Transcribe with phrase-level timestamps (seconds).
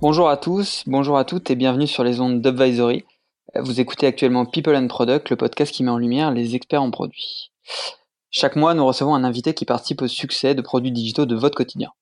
[0.00, 3.04] Bonjour à tous, bonjour à toutes et bienvenue sur les ondes d'Advisory.
[3.54, 6.90] Vous écoutez actuellement People and Product, le podcast qui met en lumière les experts en
[6.90, 7.52] produits.
[8.30, 11.56] Chaque mois, nous recevons un invité qui participe au succès de produits digitaux de votre
[11.56, 11.92] quotidien.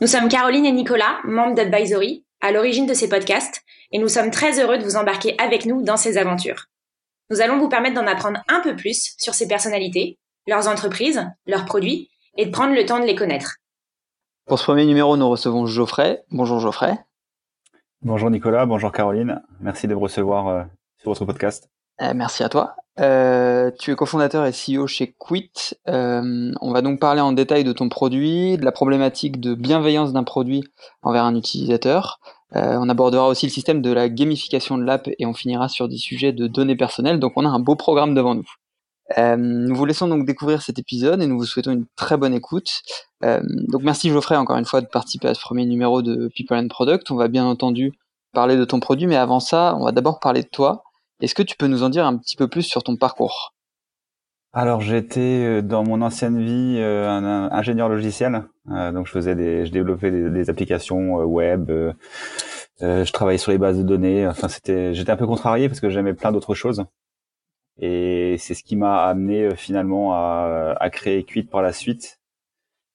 [0.00, 3.62] Nous sommes Caroline et Nicolas, membres d'Advisory, à l'origine de ces podcasts,
[3.92, 6.66] et nous sommes très heureux de vous embarquer avec nous dans ces aventures.
[7.30, 11.66] Nous allons vous permettre d'en apprendre un peu plus sur ces personnalités, leurs entreprises, leurs
[11.66, 13.56] produits, et de prendre le temps de les connaître.
[14.50, 16.24] Pour ce premier numéro, nous recevons Geoffrey.
[16.32, 16.98] Bonjour Geoffrey.
[18.02, 19.40] Bonjour Nicolas, bonjour Caroline.
[19.60, 20.64] Merci de me recevoir euh,
[20.98, 21.70] sur votre podcast.
[22.02, 22.74] Euh, merci à toi.
[22.98, 25.52] Euh, tu es cofondateur et CEO chez Quit.
[25.86, 30.24] On va donc parler en détail de ton produit, de la problématique de bienveillance d'un
[30.24, 30.64] produit
[31.02, 32.18] envers un utilisateur.
[32.52, 35.98] On abordera aussi le système de la gamification de l'app et on finira sur des
[35.98, 37.20] sujets de données personnelles.
[37.20, 38.50] Donc on a un beau programme devant nous.
[39.18, 42.34] Euh, nous vous laissons donc découvrir cet épisode et nous vous souhaitons une très bonne
[42.34, 42.82] écoute.
[43.24, 46.56] Euh, donc merci Geoffrey encore une fois de participer à ce premier numéro de People
[46.56, 47.10] and Product.
[47.10, 47.92] On va bien entendu
[48.32, 50.84] parler de ton produit, mais avant ça, on va d'abord parler de toi.
[51.20, 53.54] Est-ce que tu peux nous en dire un petit peu plus sur ton parcours?
[54.52, 60.10] Alors j'étais dans mon ancienne vie un, ingénieur logiciel, donc je faisais des, je développais
[60.10, 61.70] des, des applications web.
[62.80, 64.26] je travaillais sur les bases de données.
[64.26, 66.84] Enfin, c'était, j'étais un peu contrarié parce que j'aimais plein d'autres choses.
[67.80, 72.20] Et c'est ce qui m'a amené euh, finalement à, à, créer Quit par la suite.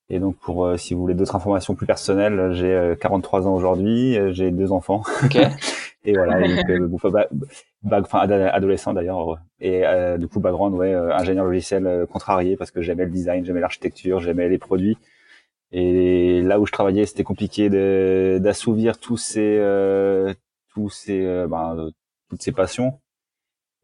[0.09, 3.55] Et donc, pour euh, si vous voulez d'autres informations plus personnelles, j'ai 43 euh, ans
[3.55, 5.01] aujourd'hui, j'ai deux enfants.
[5.25, 5.47] Okay.
[6.05, 6.39] et voilà,
[6.77, 7.01] donc,
[7.83, 9.39] enfin adolescent d'ailleurs.
[9.59, 9.83] Et
[10.19, 14.47] du coup, background, ouais, ingénieur logiciel contrarié parce que j'aimais le design, j'aimais l'architecture, j'aimais
[14.47, 14.97] les produits.
[15.71, 17.69] Et là où je travaillais, c'était compliqué
[18.39, 19.59] d'assouvir tous ces,
[20.69, 21.89] tous ces, ben,
[22.29, 22.99] toutes ces passions.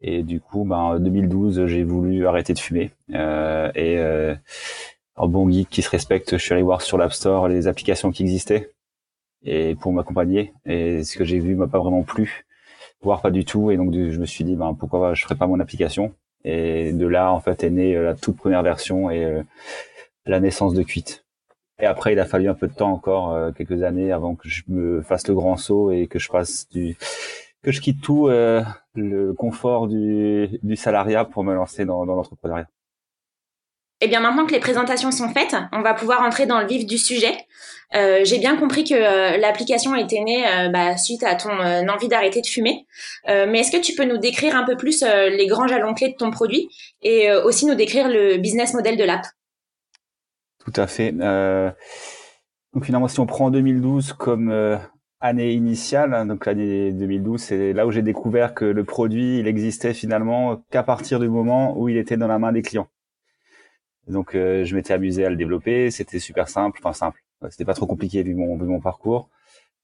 [0.02, 2.90] Et du coup, ben, en 2012, j'ai voulu arrêter de fumer.
[3.14, 4.34] Euh, et euh,
[5.16, 8.10] en bon geek qui se respecte, je suis allé voir sur l'App Store les applications
[8.10, 8.72] qui existaient
[9.44, 10.52] et pour m'accompagner.
[10.66, 12.44] Et ce que j'ai vu m'a pas vraiment plu,
[13.00, 13.70] voire pas du tout.
[13.70, 16.12] Et donc, je me suis dit, ben, pourquoi je ferais pas mon application
[16.44, 19.42] Et de là, en fait, est née la toute première version et euh,
[20.26, 21.22] la naissance de Quit.
[21.78, 24.48] Et après, il a fallu un peu de temps encore, euh, quelques années, avant que
[24.48, 26.96] je me fasse le grand saut et que je fasse du
[27.62, 28.62] que je quitte tout euh,
[28.94, 32.66] le confort du, du salariat pour me lancer dans, dans l'entrepreneuriat.
[34.04, 36.84] Eh bien maintenant que les présentations sont faites, on va pouvoir entrer dans le vif
[36.86, 37.36] du sujet.
[37.94, 41.86] Euh, J'ai bien compris que euh, l'application était née euh, bah, suite à ton euh,
[41.86, 42.84] envie d'arrêter de fumer.
[43.28, 46.16] mais est-ce que tu peux nous décrire un peu plus les grands jalons clés de
[46.16, 46.68] ton produit
[47.02, 49.24] et aussi nous décrire le business model de l'app?
[50.64, 51.12] Tout à fait.
[51.12, 54.80] donc finalement, si on prend 2012 comme
[55.22, 59.46] année initiale, hein, donc l'année 2012, c'est là où j'ai découvert que le produit, il
[59.46, 62.88] existait finalement qu'à partir du moment où il était dans la main des clients.
[64.08, 67.74] Donc euh, je m'étais amusé à le développer, c'était super simple, enfin simple, c'était pas
[67.74, 69.30] trop compliqué vu mon, vu mon parcours.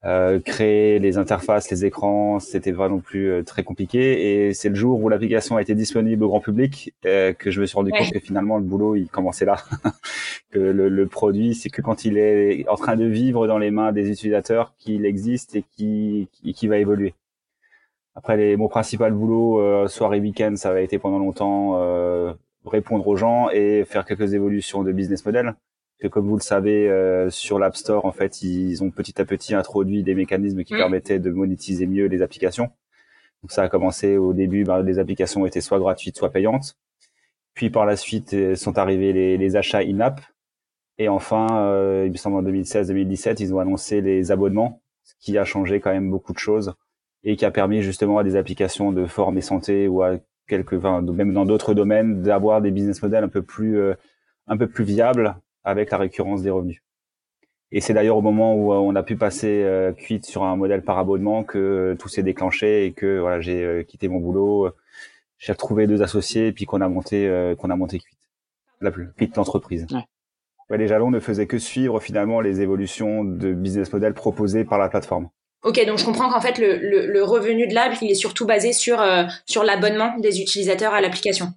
[0.05, 4.47] Euh, créer les interfaces, les écrans, c'était pas non plus euh, très compliqué.
[4.49, 7.61] Et c'est le jour où l'application a été disponible au grand public euh, que je
[7.61, 9.57] me suis rendu compte que finalement le boulot il commençait là.
[10.51, 13.73] que le, le produit, c'est que quand il est en train de vivre dans les
[13.73, 17.15] mains des utilisateurs qu'il existe et qui, qui, va évoluer.
[18.15, 21.77] Après, les, mon principal boulot, euh, soir et week-end, ça a été pendant longtemps
[22.65, 25.55] répondre aux gens et faire quelques évolutions de business model
[25.99, 29.25] que comme vous le savez, euh, sur l'App Store, en fait, ils ont petit à
[29.25, 30.79] petit introduit des mécanismes qui mm.
[30.79, 32.71] permettaient de monétiser mieux les applications.
[33.43, 36.77] Donc ça a commencé au début, ben, les applications étaient soit gratuites, soit payantes.
[37.55, 40.21] Puis par la suite euh, sont arrivés les, les achats in-app.
[40.99, 45.39] Et enfin, euh, il me semble en 2016-2017, ils ont annoncé les abonnements, ce qui
[45.39, 46.75] a changé quand même beaucoup de choses
[47.25, 50.75] et qui a permis justement à des applications de forme et santé ou à quelques,
[50.75, 53.95] enfin, même dans d'autres domaines, d'avoir des business models un peu plus, euh,
[54.47, 56.83] un peu plus viables avec la récurrence des revenus.
[57.71, 59.93] Et c'est d'ailleurs au moment où euh, on a pu passer euh,
[60.23, 63.83] sur un modèle par abonnement que euh, tout s'est déclenché et que voilà j'ai euh,
[63.83, 64.71] quitté mon boulot,
[65.39, 68.17] j'ai retrouvé deux associés et puis qu'on a monté qu'on a monté Quit,
[68.81, 69.87] la Quit l'entreprise.
[70.71, 70.79] Ouais.
[70.79, 74.89] les jalons ne faisaient que suivre finalement les évolutions de business model proposées par la
[74.89, 75.29] plateforme.
[75.65, 78.47] Ok, donc je comprends qu'en fait le, le, le, revenu de l'app il est surtout
[78.47, 79.05] basé sur
[79.45, 81.53] sur l'abonnement des utilisateurs à l'application.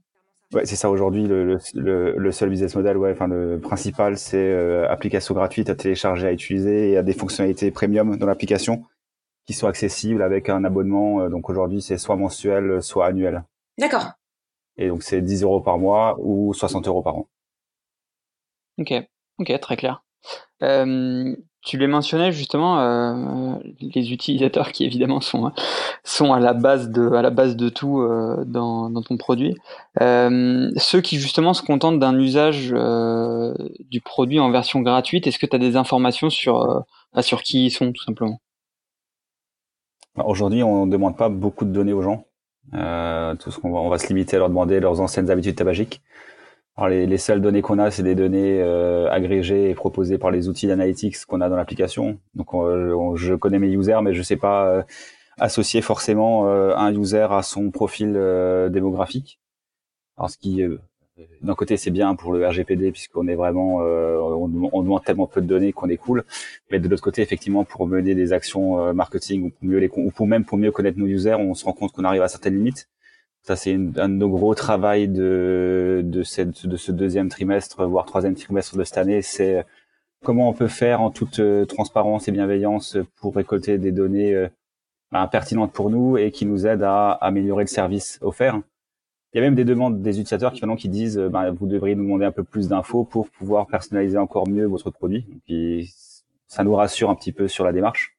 [0.53, 2.97] Ouais, c'est ça aujourd'hui le, le, le, seul business model.
[2.97, 7.13] Ouais, enfin le principal, c'est euh, application gratuite à télécharger, à utiliser et à des
[7.13, 8.83] fonctionnalités premium dans l'application
[9.45, 11.21] qui sont accessibles avec un abonnement.
[11.21, 13.43] Euh, donc aujourd'hui, c'est soit mensuel, soit annuel.
[13.77, 14.11] D'accord.
[14.77, 17.27] Et donc c'est 10 euros par mois ou 60 euros par an.
[18.77, 18.93] Ok,
[19.37, 20.03] ok, très clair.
[20.63, 25.51] Euh, tu les mentionnais justement euh, les utilisateurs qui évidemment sont
[26.03, 29.55] sont à la base de à la base de tout euh, dans, dans ton produit.
[30.01, 32.69] Euh, ceux qui justement se contentent d'un usage
[33.89, 37.67] du produit en version gratuite, est-ce que tu as des informations sur bah, sur qui
[37.67, 38.41] ils sont tout simplement?
[40.15, 42.25] Aujourd'hui, on ne demande pas beaucoup de données aux gens.
[42.71, 46.01] Tout ce qu'on va, on va se limiter à leur demander leurs anciennes habitudes tabagiques.
[46.77, 50.31] Alors les, les seules données qu'on a, c'est des données euh, agrégées et proposées par
[50.31, 52.19] les outils d'analytics qu'on a dans l'application.
[52.33, 52.49] Donc
[53.17, 54.83] je connais mes users, mais je sais pas euh,
[55.39, 58.13] associer forcément euh, un user à son profil
[58.69, 59.39] démographique.
[60.17, 60.61] Alors ce qui
[61.41, 65.41] d'un côté c'est bien pour le RGPD puisqu'on est vraiment on, on, demande tellement peu
[65.41, 66.23] de données qu'on est cool
[66.71, 70.09] mais de l'autre côté effectivement pour mener des actions marketing ou pour mieux les ou
[70.09, 72.55] pour même pour mieux connaître nos users on se rend compte qu'on arrive à certaines
[72.55, 72.87] limites
[73.43, 78.35] ça, c'est un de nos gros travaux de, de, de ce deuxième trimestre, voire troisième
[78.35, 79.21] trimestre de cette année.
[79.23, 79.65] C'est
[80.23, 84.47] comment on peut faire en toute euh, transparence et bienveillance pour récolter des données euh,
[85.11, 88.61] ben, pertinentes pour nous et qui nous aident à améliorer le service offert.
[89.33, 92.03] Il y a même des demandes des utilisateurs qui, qui disent ben, vous devriez nous
[92.03, 95.25] demander un peu plus d'infos pour pouvoir personnaliser encore mieux votre produit.
[96.47, 98.15] Ça nous rassure un petit peu sur la démarche.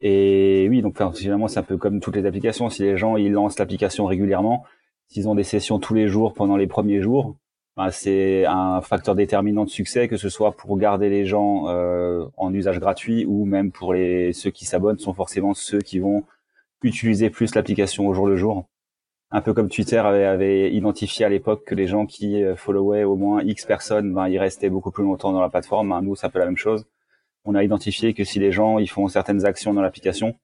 [0.00, 2.70] Et oui, donc finalement, c'est un peu comme toutes les applications.
[2.70, 4.64] Si les gens ils lancent l'application régulièrement,
[5.08, 7.36] s'ils ont des sessions tous les jours pendant les premiers jours,
[7.76, 12.26] ben, c'est un facteur déterminant de succès, que ce soit pour garder les gens euh,
[12.36, 16.24] en usage gratuit ou même pour les ceux qui s'abonnent, sont forcément ceux qui vont
[16.82, 18.66] utiliser plus l'application au jour le jour.
[19.30, 23.04] Un peu comme Twitter avait, avait identifié à l'époque que les gens qui euh, followaient
[23.04, 25.90] au moins X personnes, ben, ils restaient beaucoup plus longtemps dans la plateforme.
[25.90, 26.86] Ben, nous, c'est un peu la même chose
[27.48, 30.38] on a identifié que si les gens ils font certaines actions dans l'application,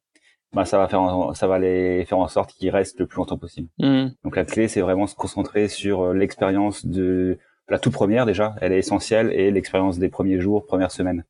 [0.55, 3.37] bah ça va faire ça va les faire en sorte qu'ils restent le plus longtemps
[3.37, 3.69] possible.
[3.79, 4.07] Mmh.
[4.25, 8.55] Donc la clé c'est vraiment se concentrer sur euh, l'expérience de la toute première déjà,
[8.61, 11.25] elle est essentielle et l'expérience des premiers jours, premières semaines.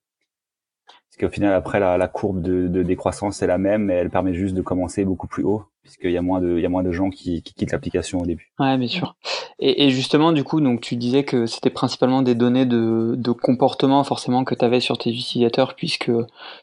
[1.15, 4.55] Parce qu'au final, après, la, courbe de, décroissance est la même, mais elle permet juste
[4.55, 6.91] de commencer beaucoup plus haut, puisqu'il y a moins de, il y a moins de
[6.91, 8.53] gens qui, qui quittent l'application au début.
[8.59, 9.15] Ouais, bien sûr.
[9.61, 14.43] Et, justement, du coup, donc tu disais que c'était principalement des données de, comportement forcément
[14.43, 16.11] que tu avais sur tes utilisateurs, puisque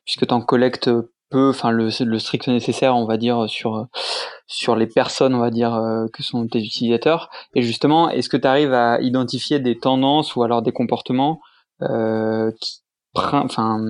[0.04, 0.90] puisque tu en collectes
[1.30, 3.88] peu, enfin le, le strict nécessaire, on va dire sur
[4.48, 7.30] sur les personnes, on va dire euh, que sont tes utilisateurs.
[7.56, 11.40] Et justement, est-ce que tu arrives à identifier des tendances ou alors des comportements
[11.84, 12.82] euh, qui,
[13.14, 13.82] enfin,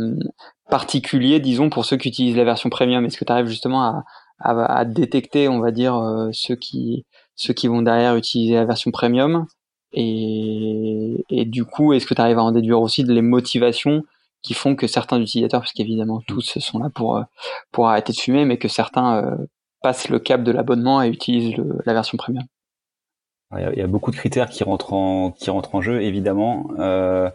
[0.70, 4.04] particulier, disons, pour ceux qui utilisent la version premium Est-ce que tu arrives justement à,
[4.40, 8.66] à, à, détecter, on va dire, euh, ceux qui ceux qui vont derrière utiliser la
[8.66, 9.48] version premium
[9.94, 14.04] et, et du coup, est-ce que tu arrives à en déduire aussi de les motivations
[14.42, 16.26] qui font que certains utilisateurs, parce qu'évidemment mmh.
[16.28, 17.24] tous sont là pour euh,
[17.72, 19.36] pour arrêter de fumer, mais que certains euh,
[19.82, 22.44] passent le cap de l'abonnement et utilisent le, la version premium?
[23.58, 26.68] Il y, a, beaucoup de critères qui rentrent en qui rentrent en jeu, évidemment.
[26.80, 27.30] Euh,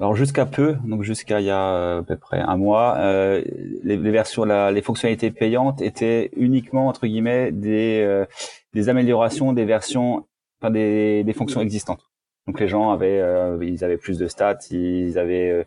[0.00, 3.42] alors jusqu'à peu, donc jusqu'à il y a euh, à peu près un mois, euh,
[3.84, 8.24] les, les, versions, les fonctionnalités payantes étaient uniquement entre guillemets des, euh,
[8.72, 10.26] des améliorations des versions,
[10.58, 12.10] enfin des, des fonctions existantes.
[12.46, 15.66] Donc les gens avaient, euh, ils avaient plus de stats, ils avaient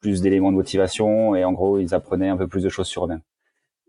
[0.00, 3.06] plus d'éléments de motivation et en gros ils apprenaient un peu plus de choses sur
[3.06, 3.22] eux-mêmes.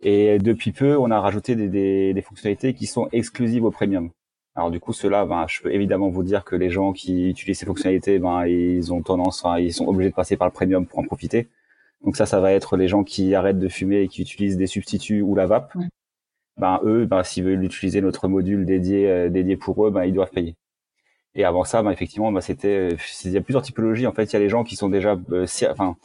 [0.02, 4.10] Et depuis peu, on a rajouté des, des, des fonctionnalités qui sont exclusives au premium.
[4.56, 7.60] Alors du coup, cela, ben, je peux évidemment vous dire que les gens qui utilisent
[7.60, 11.00] ces fonctionnalités, ben, ils ont tendance, ils sont obligés de passer par le premium pour
[11.00, 11.50] en profiter.
[12.04, 14.68] Donc ça, ça va être les gens qui arrêtent de fumer et qui utilisent des
[14.68, 15.76] substituts ou la vape.
[16.58, 20.14] Ben eux, ben, s'ils veulent utiliser notre module dédié, euh, dédié pour eux, ben, ils
[20.14, 20.56] doivent payer.
[21.36, 24.08] Et avant ça, ben, effectivement, ben, c'était, euh, il y a plusieurs typologies.
[24.08, 25.98] En fait, il y a les gens qui sont déjà, euh, enfin,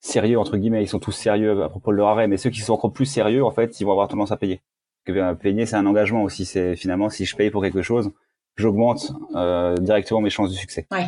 [0.00, 2.60] sérieux entre guillemets, ils sont tous sérieux à propos de leur arrêt, mais ceux qui
[2.60, 4.60] sont encore plus sérieux, en fait, ils vont avoir tendance à payer
[5.06, 6.44] que euh, payer c'est un engagement aussi.
[6.44, 8.12] C'est finalement si je paye pour quelque chose,
[8.56, 10.86] j'augmente euh, directement mes chances de succès.
[10.90, 11.06] Ouais.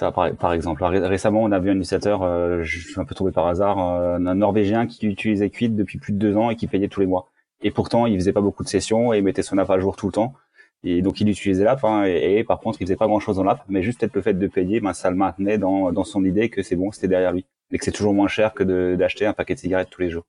[0.00, 3.14] Ça, par, par, exemple, récemment, on a vu un utilisateur, euh, je suis un peu
[3.14, 6.56] tombé par hasard, euh, un Norvégien qui utilisait Quid depuis plus de deux ans et
[6.56, 7.28] qui payait tous les mois.
[7.62, 9.94] Et pourtant, il faisait pas beaucoup de sessions et il mettait son app à jour
[9.94, 10.34] tout le temps.
[10.82, 13.62] Et donc, il utilisait l'app, hein, et, par contre, il faisait pas grand-chose dans l'app,
[13.68, 16.50] mais juste peut-être le fait de payer, ben, ça le maintenait dans, dans son idée
[16.50, 19.32] que c'est bon, c'était derrière lui, et que c'est toujours moins cher que d'acheter un
[19.32, 20.24] paquet de cigarettes tous les jours.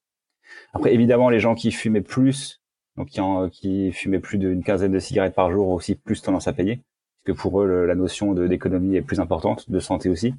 [0.73, 2.61] Après, évidemment, les gens qui fumaient plus,
[2.97, 6.21] donc qui, en, qui fumaient plus d'une quinzaine de cigarettes par jour, ont aussi plus
[6.21, 6.77] tendance à payer,
[7.23, 10.33] parce que pour eux, la notion d'économie est plus importante, de santé aussi.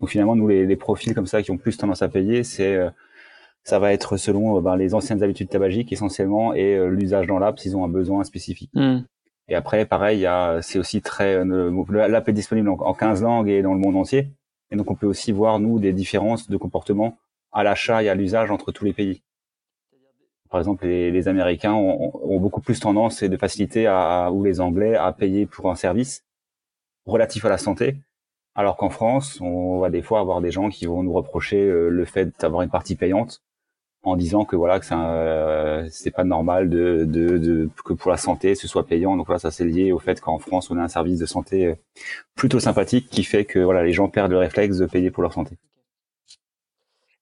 [0.00, 2.74] Donc finalement, nous, les, les, profils comme ça qui ont plus tendance à payer, c'est
[2.74, 2.90] euh,
[3.62, 7.38] ça va être selon euh, ben, les anciennes habitudes tabagiques essentiellement et euh, l'usage dans
[7.38, 8.70] l'app s'ils ont un besoin spécifique.
[8.74, 9.00] Hmm.
[9.48, 10.26] Et après, pareil,
[10.62, 14.30] c'est aussi très l'app est disponible en, en 15 langues et dans le monde entier.
[14.70, 17.18] Et donc on peut aussi voir nous des différences de comportement
[17.54, 19.22] à l'achat et à l'usage entre tous les pays.
[20.50, 24.44] Par exemple, les, les Américains ont, ont, beaucoup plus tendance et de facilité à, ou
[24.44, 26.24] les Anglais à payer pour un service
[27.06, 27.96] relatif à la santé,
[28.54, 31.88] alors qu'en France, on va des fois avoir des gens qui vont nous reprocher euh,
[31.88, 33.42] le fait d'avoir une partie payante
[34.04, 38.16] en disant que voilà que c'est euh, pas normal de, de, de, que pour la
[38.16, 39.16] santé ce soit payant.
[39.16, 41.66] Donc voilà, ça c'est lié au fait qu'en France on a un service de santé
[41.66, 41.74] euh,
[42.34, 45.32] plutôt sympathique qui fait que voilà les gens perdent le réflexe de payer pour leur
[45.32, 45.56] santé.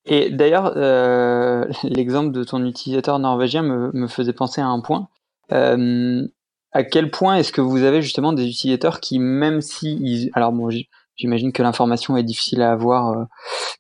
[0.05, 5.09] Et d'ailleurs, euh, l'exemple de ton utilisateur norvégien me, me, faisait penser à un point.
[5.53, 6.27] Euh,
[6.73, 10.53] à quel point est-ce que vous avez justement des utilisateurs qui, même si, ils, alors
[10.53, 10.71] bon,
[11.17, 13.25] j'imagine que l'information est difficile à avoir euh,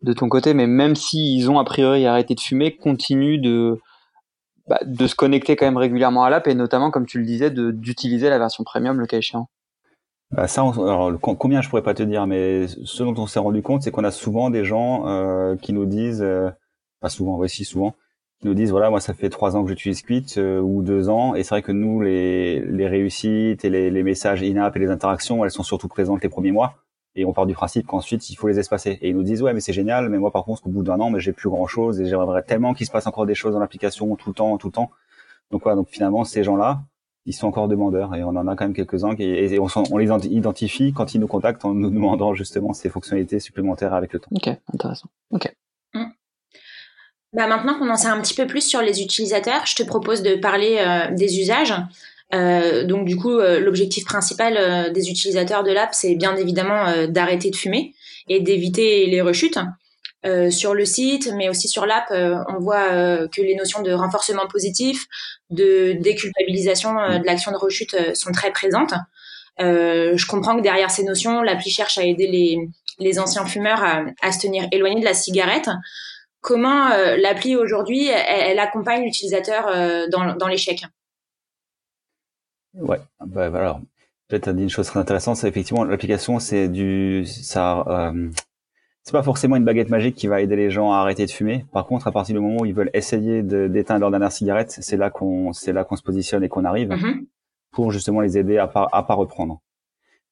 [0.03, 3.81] de ton côté, mais même s'ils ont a priori arrêté de fumer, continuent de
[4.69, 7.51] bah, de se connecter quand même régulièrement à l'app et notamment, comme tu le disais,
[7.51, 9.49] d'utiliser la version premium le cas échéant.
[10.33, 13.61] Bah ça, alors, combien je pourrais pas te dire, mais ce dont on s'est rendu
[13.61, 16.51] compte, c'est qu'on a souvent des gens euh, qui nous disent, euh,
[17.01, 17.95] pas souvent, oui, si souvent,
[18.41, 21.11] qui nous disent voilà, moi ça fait trois ans que j'utilise Quit euh, ou deux
[21.11, 24.79] ans, et c'est vrai que nous les, les réussites et les, les messages in-app et
[24.79, 26.77] les interactions, elles sont surtout présentes les premiers mois,
[27.15, 28.99] et on part du principe qu'ensuite il faut les espacer.
[29.03, 30.99] Et ils nous disent ouais, mais c'est génial, mais moi par contre, au bout d'un
[31.01, 33.53] an, mais j'ai plus grand chose et j'aimerais tellement qu'il se passe encore des choses
[33.53, 34.91] dans l'application tout le temps, tout le temps.
[35.51, 36.81] Donc voilà, donc finalement ces gens-là,
[37.27, 40.09] ils sont encore demandeurs et on en a quand même quelques-uns et, on, on, les
[40.27, 44.31] identifie quand ils nous contactent en nous demandant justement ces fonctionnalités supplémentaires avec le temps.
[44.35, 45.09] Ok, intéressant.
[45.31, 45.53] Ok.
[45.95, 46.07] Mm.
[47.33, 50.23] Bah maintenant qu'on en sait un petit peu plus sur les utilisateurs, je te propose
[50.23, 51.75] de parler euh, des usages.
[52.35, 56.87] Euh, donc du coup, euh, l'objectif principal euh, des utilisateurs de l'app, c'est bien évidemment
[56.87, 57.95] euh, d'arrêter de fumer
[58.29, 59.59] et d'éviter les rechutes.
[60.25, 63.83] Euh, sur le site, mais aussi sur l'app, euh, on voit euh, que les notions
[63.83, 65.07] de renforcement positif,
[65.51, 68.95] de déculpabilisation de l'action de rechute sont très présentes.
[69.59, 72.69] je comprends que derrière ces notions, l'appli cherche à aider les,
[73.01, 73.83] les anciens fumeurs
[74.23, 75.69] à, se tenir éloignés de la cigarette.
[76.41, 76.89] Comment
[77.19, 80.85] l'appli aujourd'hui, elle, accompagne l'utilisateur dans, dans l'échec?
[82.75, 83.81] Ouais, bah, alors
[84.29, 88.13] peut-être dit une chose très intéressante, c'est effectivement l'application, c'est du, ça,
[89.05, 91.67] c'est pas forcément une baguette magique qui va aider les gens à arrêter de fumer.
[91.73, 94.97] Par contre, à partir du moment où ils veulent essayer d'éteindre leur dernière cigarette, c'est
[94.97, 97.27] là qu'on c'est là qu'on se positionne et qu'on arrive mm-hmm.
[97.73, 99.61] pour justement les aider à pas à pas reprendre.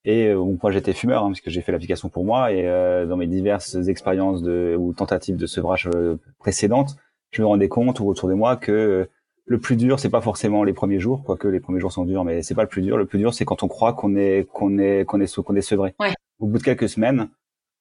[0.05, 3.07] Et euh, moi j'étais fumeur hein, parce que j'ai fait l'application pour moi et euh,
[3.07, 6.97] dans mes diverses expériences de ou tentatives de sevrage euh, précédentes,
[7.33, 9.09] je me rendais compte autour de moi que
[9.45, 12.25] le plus dur c'est pas forcément les premiers jours, quoique les premiers jours sont durs,
[12.25, 12.97] mais c'est pas le plus dur.
[12.97, 15.61] Le plus dur c'est quand on croit qu'on est qu'on est qu'on est qu'on est
[15.61, 15.95] sevré.
[16.01, 16.15] Ouais.
[16.39, 17.29] Au bout de quelques semaines,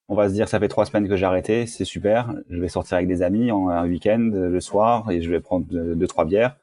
[0.10, 2.34] on va se dire ça fait trois semaines que j'ai arrêté, c'est super.
[2.50, 5.66] Je vais sortir avec des amis en un week-end le soir et je vais prendre
[5.68, 6.58] deux, trois bières.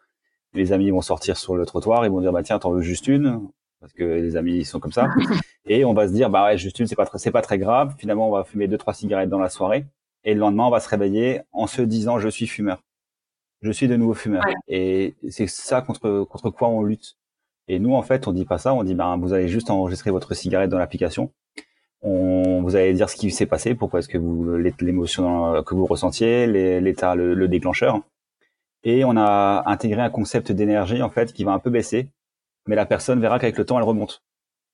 [0.53, 3.07] Les amis vont sortir sur le trottoir, ils vont dire bah tiens t'en veux juste
[3.07, 3.41] une?
[3.81, 5.09] Parce que les amis ils sont comme ça.
[5.69, 7.95] Et on va se dire bah ouais juste une c'est pas c'est pas très grave.
[7.99, 9.87] Finalement on va fumer deux trois cigarettes dans la soirée
[10.25, 12.83] et le lendemain on va se réveiller en se disant je suis fumeur.
[13.63, 14.43] Je suis de nouveau fumeur.
[14.67, 17.17] Et c'est ça contre contre quoi on lutte.
[17.69, 20.11] Et nous en fait on dit pas ça, on dit bah vous allez juste enregistrer
[20.11, 21.33] votre cigarette dans l'application
[22.03, 25.87] on, vous allez dire ce qui s'est passé, pourquoi est-ce que vous l'émotion que vous
[25.87, 26.47] ressentiez,
[26.81, 28.01] l'état, le, déclencheur.
[28.85, 32.09] Et on a intégré un concept d'énergie en fait qui va un peu baisser,
[32.67, 34.23] mais la personne verra qu'avec le temps elle remonte.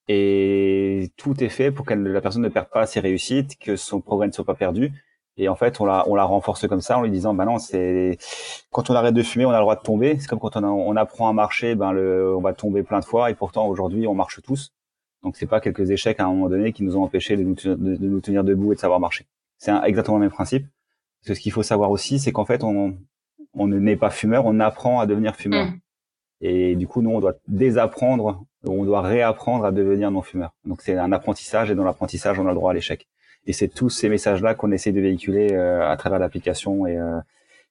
[0.08, 4.00] Et tout est fait pour que la personne ne perde pas ses réussites, que son
[4.00, 4.92] progrès ne soit pas perdu.
[5.38, 8.18] Et en fait, on la, renforce comme ça en lui disant, bah non, c'est
[8.70, 10.18] quand on arrête de fumer, on a le droit de tomber.
[10.18, 13.30] C'est comme quand on, apprend à marcher, ben on va tomber plein de fois.
[13.30, 14.72] Et pourtant, aujourd'hui, on marche tous.
[15.22, 17.54] Donc c'est pas quelques échecs à un moment donné qui nous ont empêché de nous,
[17.54, 19.26] tenir, de, nous tenir debout et de savoir marcher.
[19.58, 20.66] C'est exactement le même principe.
[21.20, 22.98] Parce que ce qu'il faut savoir aussi, c'est qu'en fait, on,
[23.54, 25.66] on n'est pas fumeur, on apprend à devenir fumeur.
[25.66, 25.80] Mm.
[26.40, 30.52] Et du coup, nous, on doit désapprendre, on doit réapprendre à devenir non-fumeur.
[30.64, 33.06] Donc c'est un apprentissage et dans l'apprentissage, on a le droit à l'échec.
[33.46, 37.18] Et c'est tous ces messages-là qu'on essaie de véhiculer euh, à travers l'application et, euh,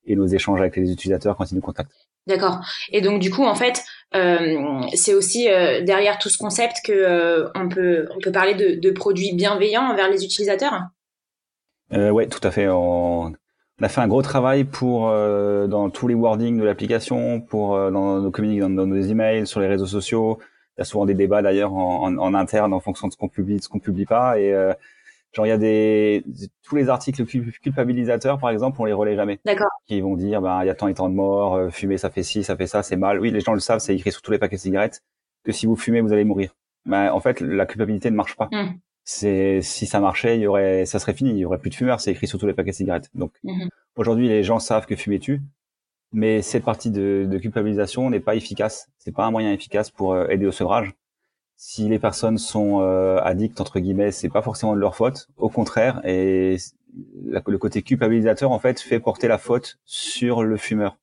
[0.05, 1.91] et nos échanges avec les utilisateurs quand ils nous contactent.
[2.27, 2.59] D'accord.
[2.91, 3.83] Et donc du coup, en fait,
[4.15, 8.53] euh, c'est aussi euh, derrière tout ce concept que euh, on peut on peut parler
[8.53, 10.81] de, de, produits bienveillants envers les utilisateurs?
[11.93, 12.67] Euh, ouais, tout à fait.
[12.67, 17.41] On, on, a fait un gros travail pour euh, dans tous les wordings de l'application,
[17.41, 20.37] pour dans nos communiques, dans, dans, nos emails, sur les réseaux sociaux.
[20.77, 23.17] Il y a souvent des débats d'ailleurs en, en, en, interne en fonction de ce
[23.17, 24.39] qu'on publie, de ce qu'on publie pas.
[24.39, 24.53] Et
[25.33, 26.23] Genre il y a des
[26.63, 29.39] tous les articles culpabilisateurs par exemple, on les relaie jamais.
[29.45, 29.69] D'accord.
[29.87, 32.09] Qui vont dire ben il y a tant et tant de morts, euh, fumer ça
[32.09, 33.19] fait ci, ça fait ça, c'est mal.
[33.19, 35.01] Oui, les gens le savent, c'est écrit sur tous les paquets de cigarettes
[35.43, 36.55] que si vous fumez, vous allez mourir.
[36.85, 38.49] Mais ben, en fait, la culpabilité ne marche pas.
[38.51, 38.73] Hmm.
[39.03, 41.75] C'est si ça marchait, il y aurait ça serait fini, il y aurait plus de
[41.75, 43.09] fumeurs, c'est écrit sur tous les paquets de cigarettes.
[43.15, 43.67] Donc hmm.
[43.95, 45.41] aujourd'hui, les gens savent que fumer tue,
[46.11, 48.89] mais cette partie de, de culpabilisation n'est pas efficace.
[48.97, 50.93] C'est pas un moyen efficace pour euh, aider au sevrage
[51.63, 55.27] si les personnes sont euh, addictes entre guillemets, c'est pas forcément de leur faute.
[55.37, 56.57] Au contraire, et
[57.21, 60.97] le côté culpabilisateur en fait fait porter la faute sur le fumeur.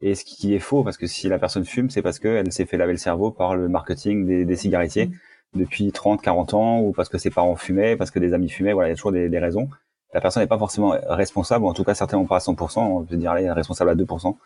[0.00, 2.64] Et ce qui est faux, parce que si la personne fume, c'est parce qu'elle s'est
[2.64, 5.58] fait laver le cerveau par le marketing des, des cigarettiers mmh.
[5.58, 8.72] depuis 30, 40 ans, ou parce que ses parents fumaient, parce que des amis fumaient.
[8.72, 9.68] Voilà, il y a toujours des, des raisons
[10.12, 13.04] la personne n'est pas forcément responsable, ou en tout cas certainement pas à 100%, on
[13.04, 14.36] peut dire allez, responsable à 2%.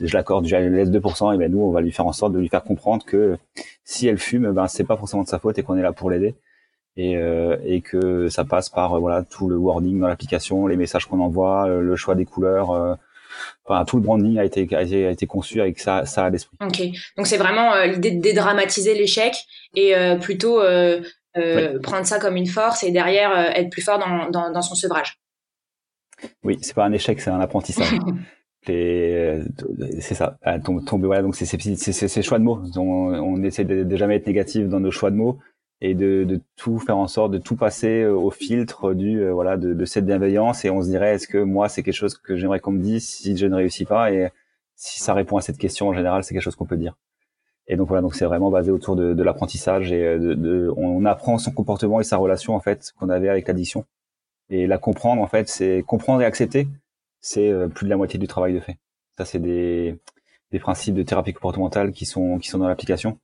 [0.00, 2.38] Je l'accorde, je laisse 2%, et ben nous on va lui faire en sorte de
[2.38, 3.36] lui faire comprendre que
[3.84, 6.10] si elle fume, ben c'est pas forcément de sa faute et qu'on est là pour
[6.10, 6.34] l'aider.
[6.96, 11.06] et, euh, et que ça passe par voilà tout le wording dans l'application, les messages
[11.06, 12.98] qu'on envoie, le choix des couleurs.
[13.64, 16.56] Enfin, tout le branding a été, a été, conçu avec ça, ça à l'esprit.
[16.60, 16.82] Ok,
[17.16, 19.34] donc c'est vraiment l'idée de dédramatiser l'échec
[19.76, 20.60] et plutôt
[21.82, 25.20] prendre ça comme une force et derrière être plus fort dans, dans, dans son sevrage.
[26.42, 27.98] Oui, c'est pas un échec, c'est un apprentissage.
[28.66, 30.38] c'est ça.
[30.42, 32.62] Ah, tomber, voilà, donc c'est ces choix de mots.
[32.76, 35.38] On, on essaie de, de, jamais être négatif dans nos choix de mots
[35.80, 39.32] et de, de, tout faire en sorte de tout passer euh, au filtre du euh,
[39.32, 42.18] voilà de, de, cette bienveillance et on se dirait est-ce que moi c'est quelque chose
[42.18, 44.12] que j'aimerais qu'on me dise si je ne réussis pas?
[44.12, 44.28] Et
[44.76, 46.96] si ça répond à cette question en général c'est quelque chose qu'on peut dire.
[47.66, 51.04] Et donc voilà donc c'est vraiment basé autour de, de l'apprentissage et euh, de, on
[51.04, 53.84] apprend son comportement et sa relation en fait qu'on avait avec l'addiction
[54.50, 56.68] et la comprendre, en fait, c'est comprendre et accepter,
[57.20, 58.76] c'est euh, plus de la moitié du travail de fait.
[59.16, 59.96] Ça, c'est des,
[60.50, 63.18] des principes de thérapie comportementale qui sont qui sont dans l'application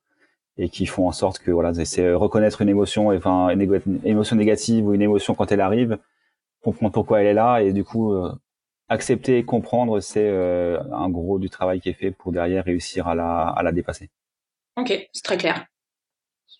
[0.58, 4.86] et qui font en sorte que voilà, c'est reconnaître une émotion, enfin une, émotion négative
[4.86, 5.98] ou une émotion quand elle arrive,
[6.62, 8.32] comprendre pourquoi elle est là et du coup euh,
[8.88, 13.08] accepter et comprendre, c'est euh, un gros du travail qui est fait pour derrière réussir
[13.08, 14.10] à la à la dépasser.
[14.76, 15.66] Ok, c'est très clair.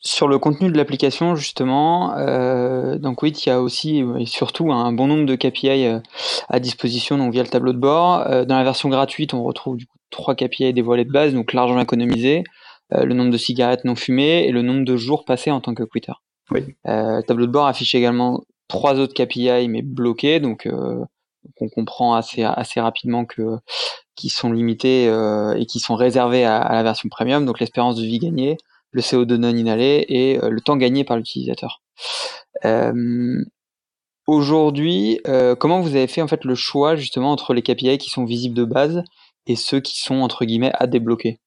[0.01, 4.73] Sur le contenu de l'application, justement, euh, donc oui, il y a aussi et surtout
[4.73, 6.01] un bon nombre de KPI euh,
[6.49, 8.21] à disposition donc via le tableau de bord.
[8.21, 11.53] Euh, dans la version gratuite, on retrouve du coup trois KPI dévoilés de base, donc
[11.53, 12.45] l'argent économisé,
[12.93, 15.83] le nombre de cigarettes non fumées et le nombre de jours passés en tant que
[15.83, 16.13] quitter.
[16.53, 16.77] Oui.
[16.85, 20.69] le tableau de bord affiche également trois autres KPI mais bloqués, donc
[21.61, 23.59] on comprend assez assez rapidement que
[24.17, 28.03] qui sont limités et qui sont réservés à, à la version premium, donc l'espérance de
[28.03, 28.57] vie gagnée
[28.97, 31.83] le CO2 non inhalé et euh, le temps gagné par l'utilisateur.
[32.65, 33.45] Euh,
[34.27, 38.11] aujourd'hui, euh, comment vous avez fait en fait le choix justement entre les KPI qui
[38.11, 39.05] sont visibles de base
[39.47, 41.39] et ceux qui sont entre guillemets à débloquer?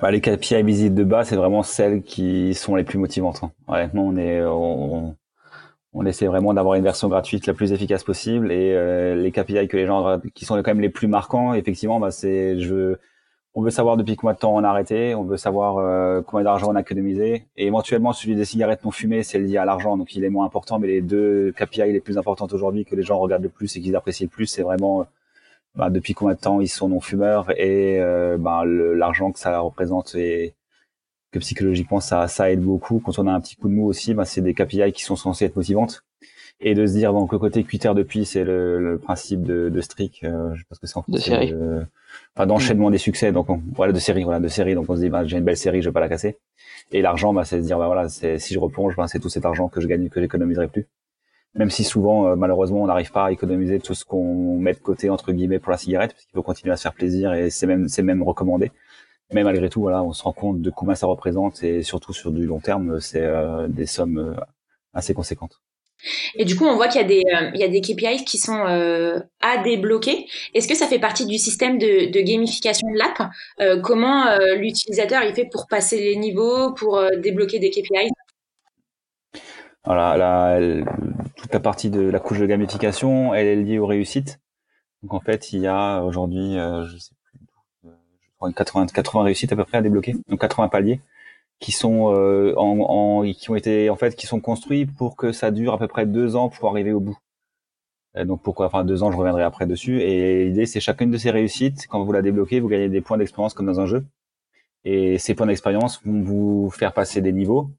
[0.00, 3.40] Bah, les KPI visibles de base, c'est vraiment celles qui sont les plus motivantes.
[3.42, 3.52] Hein.
[3.66, 5.16] Honnêtement, on est on,
[5.98, 9.76] on essaie vraiment d'avoir une version gratuite la plus efficace possible et les KPI que
[9.76, 12.96] les gens qui sont quand même les plus marquants, effectivement, bah, c'est je
[13.58, 16.44] on veut savoir depuis combien de temps on a arrêté, on veut savoir euh, combien
[16.44, 19.96] d'argent on a économisé, et éventuellement celui des cigarettes non fumées, c'est lié à l'argent,
[19.96, 23.02] donc il est moins important, mais les deux KPI les plus importantes aujourd'hui que les
[23.02, 25.06] gens regardent le plus et qu'ils apprécient le plus, c'est vraiment
[25.74, 29.58] bah, depuis combien de temps ils sont non fumeurs et euh, bah, l'argent que ça
[29.58, 30.14] représente
[31.30, 33.00] que psychologiquement ça, ça aide beaucoup.
[33.00, 35.16] Quand on a un petit coup de mou aussi, bah, c'est des KPI qui sont
[35.16, 36.04] censés être motivantes.
[36.60, 39.80] Et de se dire donc le côté Twitter depuis c'est le, le, principe de, de
[39.80, 41.54] Strict euh, je pense que c'est en de série.
[42.34, 43.30] enfin d'enchaînement des succès.
[43.30, 44.74] Donc voilà de série voilà de série.
[44.74, 46.36] Donc on se dit bah, j'ai une belle série je vais pas la casser.
[46.90, 49.28] Et l'argent bah c'est se dire bah voilà c'est si je replonge bah, c'est tout
[49.28, 50.88] cet argent que je gagne que j'économiserai plus.
[51.54, 54.80] Même si souvent euh, malheureusement on n'arrive pas à économiser tout ce qu'on met de
[54.80, 57.50] côté entre guillemets pour la cigarette parce qu'il faut continuer à se faire plaisir et
[57.50, 58.72] c'est même c'est même recommandé
[59.32, 62.30] mais malgré tout voilà on se rend compte de combien ça représente et surtout sur
[62.32, 64.36] du long terme c'est euh, des sommes
[64.94, 65.60] assez conséquentes
[66.34, 68.24] et du coup, on voit qu'il y a des, euh, il y a des KPIs
[68.24, 70.26] qui sont euh, à débloquer.
[70.54, 73.30] Est-ce que ça fait partie du système de, de gamification de l'app?
[73.60, 78.10] Euh, Comment euh, l'utilisateur il fait pour passer les niveaux, pour débloquer des KPIs
[79.84, 80.82] Voilà, la,
[81.36, 84.38] toute la partie de la couche de gamification, elle est liée aux réussites.
[85.02, 87.14] Donc en fait, il y a aujourd'hui, je sais
[88.40, 91.00] 80, 80 réussites à peu près à débloquer, donc 80 paliers
[91.60, 95.32] qui sont euh, en, en, qui ont été en fait qui sont construits pour que
[95.32, 97.18] ça dure à peu près deux ans pour arriver au bout.
[98.24, 101.30] donc pourquoi enfin deux ans je reviendrai après dessus et l'idée c'est chacune de ces
[101.30, 104.04] réussites quand vous la débloquez vous gagnez des points d'expérience comme dans un jeu
[104.84, 107.70] et ces points d'expérience vont vous faire passer des niveaux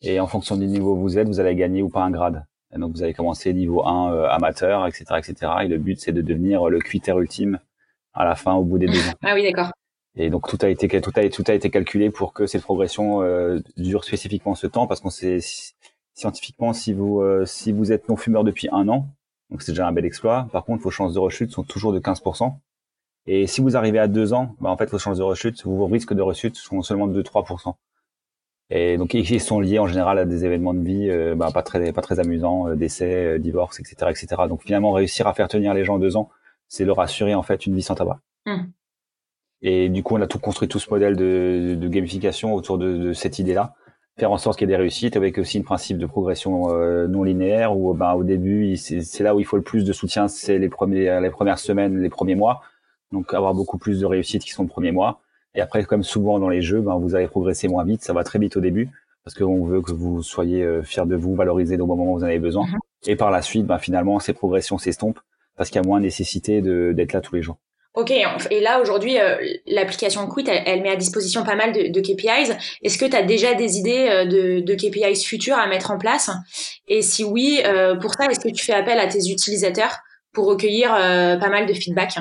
[0.00, 2.44] et en fonction du niveau où vous êtes vous allez gagner ou pas un grade.
[2.74, 6.12] Et donc vous allez commencer niveau 1 euh, amateur etc etc et le but c'est
[6.12, 7.58] de devenir le cuiter ultime
[8.12, 9.14] à la fin au bout des deux ans.
[9.22, 9.72] Ah oui d'accord.
[10.16, 13.22] Et donc tout a été tout a tout a été calculé pour que cette progression
[13.22, 15.38] euh, dure spécifiquement ce temps parce qu'on sait
[16.14, 19.08] scientifiquement si vous euh, si vous êtes non fumeur depuis un an
[19.50, 20.48] donc c'est déjà un bel exploit.
[20.52, 22.54] Par contre vos chances de rechute sont toujours de 15%.
[23.26, 25.86] Et si vous arrivez à deux ans, bah en fait vos chances de rechute, vos
[25.86, 27.74] risques de rechute sont seulement de 3%.
[28.70, 31.62] Et donc ils sont liés en général à des événements de vie euh, bah, pas
[31.62, 34.42] très pas très amusants, décès, divorce, etc., etc.
[34.48, 36.30] Donc finalement réussir à faire tenir les gens deux ans,
[36.68, 38.20] c'est leur assurer en fait une vie sans tabac.
[38.46, 38.62] Mmh.
[39.66, 42.98] Et du coup, on a tout construit tout ce modèle de, de gamification autour de,
[42.98, 43.74] de cette idée-là,
[44.18, 47.08] faire en sorte qu'il y ait des réussites, avec aussi un principe de progression euh,
[47.08, 50.28] non linéaire où, ben, au début, c'est là où il faut le plus de soutien,
[50.28, 52.60] c'est les premiers, les premières semaines, les premiers mois.
[53.10, 55.20] Donc, avoir beaucoup plus de réussites qui sont le premier mois.
[55.54, 58.02] Et après, comme souvent dans les jeux, ben, vous allez progresser moins vite.
[58.02, 58.90] Ça va très vite au début
[59.24, 62.24] parce qu'on veut que vous soyez euh, fiers de vous, valorisés au moment où vous
[62.24, 62.66] en avez besoin.
[62.66, 63.10] Mm-hmm.
[63.10, 65.20] Et par la suite, ben, finalement, ces progressions s'estompent
[65.56, 67.56] parce qu'il y a moins nécessité d'être là tous les jours.
[67.94, 72.52] Ok, et là aujourd'hui, euh, l'application Quit, elle, met à disposition pas mal de, KPIs.
[72.82, 74.24] Est-ce que tu as déjà des idées euh,
[74.60, 76.28] de, KPIs futurs à mettre en place?
[76.88, 79.98] Et si oui, euh, pour ça, est-ce que tu fais appel à tes utilisateurs
[80.32, 82.18] pour recueillir pas mal de feedback?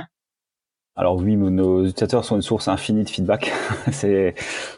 [0.95, 3.51] Alors oui, nos utilisateurs sont une source infinie de feedback.
[3.91, 4.36] c'est,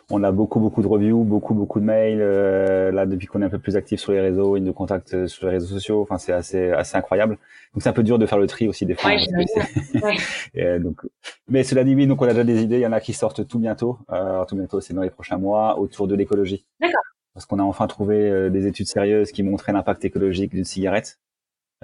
[0.10, 2.20] on a beaucoup beaucoup de reviews, beaucoup beaucoup de mails.
[2.20, 5.48] là, depuis qu'on est un peu plus actif sur les réseaux, ils nous contactent sur
[5.48, 6.02] les réseaux sociaux.
[6.02, 7.38] Enfin, c'est assez assez incroyable.
[7.74, 9.12] Donc c'est un peu dur de faire le tri aussi des fois.
[9.12, 11.02] Ouais, donc,
[11.50, 12.78] mais cela dit, oui, donc on a déjà des idées.
[12.78, 14.00] Il y en a qui sortent tout bientôt.
[14.12, 16.66] Euh, tout bientôt, c'est dans les prochains mois, autour de l'écologie.
[16.80, 17.02] D'accord.
[17.34, 21.20] Parce qu'on a enfin trouvé euh, des études sérieuses qui montraient l'impact écologique d'une cigarette,
[21.20, 21.35] euh,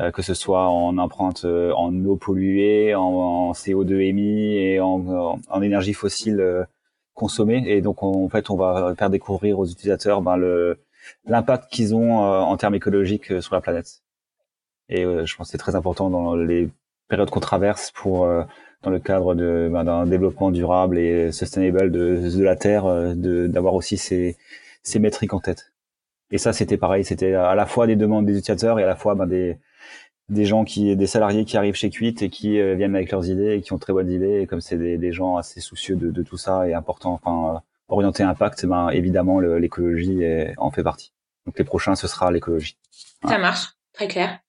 [0.09, 5.37] que ce soit en empreinte euh, en eau polluée, en, en, CO2 émis et en,
[5.49, 6.63] en énergie fossile euh,
[7.13, 7.63] consommée.
[7.67, 10.37] Et donc en fait, on va faire découvrir aux utilisateurs ben,
[11.25, 14.01] l'impact qu'ils ont en termes écologiques sur la planète.
[14.91, 16.69] Et euh, je pense que c'est très important dans les
[17.07, 18.43] périodes qu'on traverse pour euh,
[18.83, 23.13] dans le cadre de ben, d'un développement durable et sustainable de, de la terre, euh,
[23.15, 24.37] de d'avoir aussi ces,
[24.83, 25.73] ces métriques en tête.
[26.31, 28.95] Et ça, c'était pareil, c'était à la fois des demandes des utilisateurs et à la
[28.95, 29.57] fois ben, des
[30.31, 33.55] des gens qui des salariés qui arrivent chez Quit et qui viennent avec leurs idées
[33.55, 34.41] et qui ont très bonnes idées.
[34.41, 37.61] Et comme c'est des, des, gens assez soucieux de, de tout ça et important, enfin
[37.89, 40.23] orienté impact, ben évidemment l'écologie
[40.57, 41.11] en fait partie.
[41.45, 42.77] Donc les prochains, ce sera l'écologie.
[43.27, 44.39] Ça marche, très clair.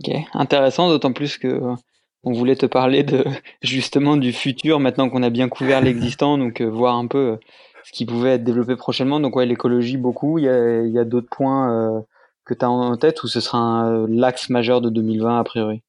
[0.00, 1.74] Ok, intéressant, d'autant plus que euh,
[2.22, 3.24] on voulait te parler de
[3.62, 7.36] justement du futur maintenant qu'on a bien couvert l'existant, donc euh, voir un peu euh,
[7.84, 9.20] ce qui pouvait être développé prochainement.
[9.20, 10.38] Donc ouais, l'écologie beaucoup.
[10.38, 12.04] Il y a, il y a d'autres points
[12.46, 15.82] que tu as en tête ou ce sera l'axe majeur de 2020 a priori?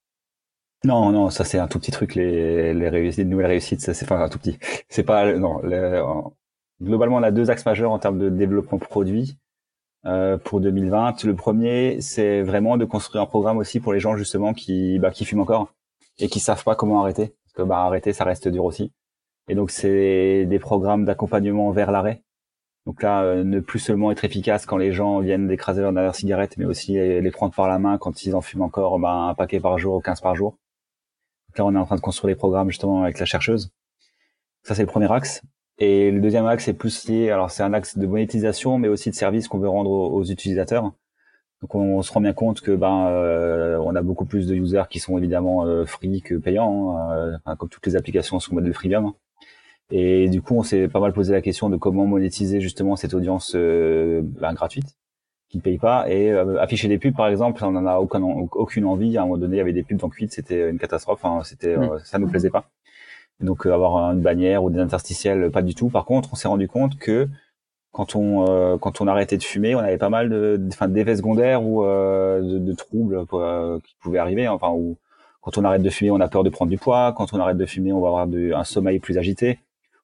[0.84, 2.16] Non, non, ça c'est un tout petit truc.
[2.16, 4.60] Les, les réussites, les nouvelles réussites, ça c'est enfin un tout petit.
[4.90, 5.62] C'est pas non.
[6.82, 9.38] globalement, on a deux axes majeurs en termes de développement produit.
[10.06, 11.24] Euh, pour 2020.
[11.26, 15.12] Le premier, c'est vraiment de construire un programme aussi pour les gens justement qui, bah,
[15.12, 15.74] qui fument encore
[16.20, 17.34] et qui savent pas comment arrêter.
[17.44, 18.94] Parce que bah, arrêter, ça reste dur aussi.
[19.50, 22.24] Et donc, c'est des programmes d'accompagnement vers l'arrêt.
[22.88, 26.16] Donc là, euh, ne plus seulement être efficace quand les gens viennent d'écraser leur dernière
[26.16, 29.36] cigarette, mais aussi les, prendre par la main quand ils en fument encore bah, un
[29.36, 30.58] paquet par jour ou 15 par jour.
[31.50, 33.72] Donc là, on est en train de construire des programmes justement avec la chercheuse.
[34.64, 35.42] Ça, c'est le premier axe.
[35.80, 39.10] Et le deuxième axe est plus lié, alors c'est un axe de monétisation, mais aussi
[39.10, 40.94] de service qu'on veut rendre aux, utilisateurs.
[41.62, 44.84] Donc on, se rend bien compte que ben euh, on a beaucoup plus de users
[44.90, 48.74] qui sont évidemment euh, free que payants, hein, euh, comme toutes les applications sont modèle
[48.74, 49.14] freemium.
[49.90, 53.14] Et du coup, on s'est pas mal posé la question de comment monétiser justement cette
[53.14, 54.98] audience ben, gratuite
[55.50, 58.84] qui ne paye pas et afficher des pubs par exemple, on n'en a aucun, aucune
[58.86, 59.18] envie.
[59.18, 61.24] À un moment donné, il y avait des pubs dans Quid, c'était une catastrophe.
[61.24, 62.00] Hein, c'était mmh.
[62.04, 62.70] ça nous plaisait pas.
[63.40, 65.90] Donc euh, avoir une bannière ou des interstitiels, pas du tout.
[65.90, 67.28] Par contre, on s'est rendu compte que
[67.92, 71.18] quand on euh, quand on arrêtait de fumer, on avait pas mal de enfin d'effets
[71.18, 73.26] secondaires ou euh, de, de, troubles
[73.84, 74.48] qui pouvaient arriver.
[74.48, 74.98] Enfin, ou
[75.42, 77.14] quand on arrête de fumer, on a peur de prendre du poids.
[77.16, 79.60] Quand on arrête de fumer, on va avoir un sommeil plus agité.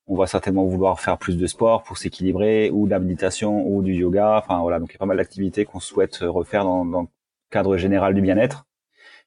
[0.08, 3.82] On va certainement vouloir faire plus de sport pour s'équilibrer, ou de la méditation, ou
[3.82, 4.38] du yoga.
[4.38, 7.08] Enfin voilà, donc il y a pas mal d'activités qu'on souhaite refaire dans, dans, le
[7.50, 8.66] cadre général du bien-être.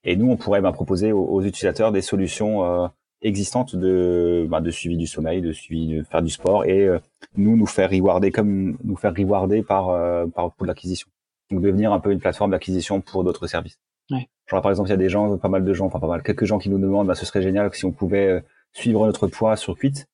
[0.04, 2.90] Et nous, on pourrait bah, proposer aux, aux, utilisateurs des solutions
[3.22, 6.98] existantes de, bah, de suivi du sommeil, de suivi de faire du sport et euh,
[7.36, 11.08] nous nous faire rewarder comme nous faire rewarder par euh, par pour l'acquisition.
[11.50, 13.78] Donc devenir un peu une plateforme d'acquisition pour d'autres services.
[14.10, 14.28] Ouais.
[14.46, 16.22] Genre par exemple, il y a des gens, pas mal de gens, enfin pas mal,
[16.22, 18.40] quelques gens qui nous demandent, bah, ce serait génial si on pouvait euh,
[18.72, 20.04] suivre notre poids sur Quit.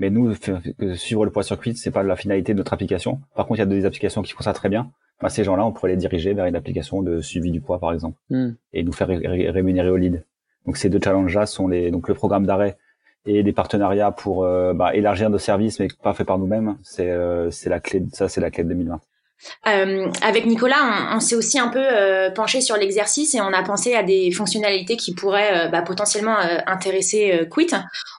[0.00, 0.34] Mais nous,
[0.94, 3.20] suivre le poids sur Quit, c'est pas la finalité de notre application.
[3.34, 4.90] Par contre, il y a des applications qui font ça très bien.
[5.20, 7.92] Bah, ces gens-là, on pourrait les diriger vers une application de suivi du poids, par
[7.92, 8.52] exemple, hmm.
[8.72, 10.24] et nous faire rémunérer au lead.
[10.66, 12.76] Donc ces deux challenges-là sont les, donc le programme d'arrêt
[13.26, 16.76] et des partenariats pour euh, bah, élargir nos services, mais pas fait par nous-mêmes.
[16.82, 18.02] C'est euh, c'est la clé.
[18.12, 19.00] Ça, c'est la clé de 2020.
[19.66, 23.62] Euh, avec Nicolas, on, s'est aussi un peu euh, penché sur l'exercice et on a
[23.62, 27.68] pensé à des fonctionnalités qui pourraient euh, bah, potentiellement intéresser Quit.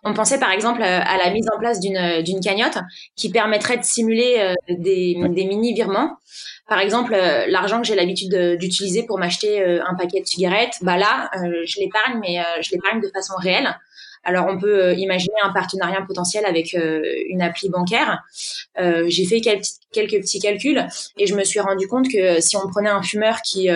[0.04, 2.78] On pensait par exemple à la mise en place d'une cagnotte
[3.16, 6.18] qui permettrait de simuler des, des mini virements.
[6.68, 7.16] Par exemple,
[7.48, 12.20] l'argent que j'ai l'habitude d'utiliser pour m'acheter un paquet de cigarettes, bah là, je l'épargne,
[12.22, 13.76] mais je l'épargne de façon réelle.
[14.24, 18.24] Alors on peut euh, imaginer un partenariat potentiel avec euh, une appli bancaire.
[18.80, 22.68] Euh, j'ai fait quelques, petits calculs et je me suis rendu compte que si on
[22.68, 23.70] prenait un fumeur qui,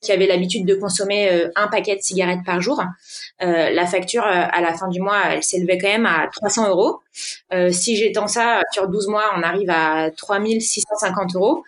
[0.00, 2.82] qui avait l'habitude de consommer un paquet de cigarettes par jour,
[3.40, 7.00] la facture à la fin du mois, elle s'élevait quand même à 300 euros.
[7.70, 11.64] si j'étends ça sur 12 mois, on arrive à 3650 euros.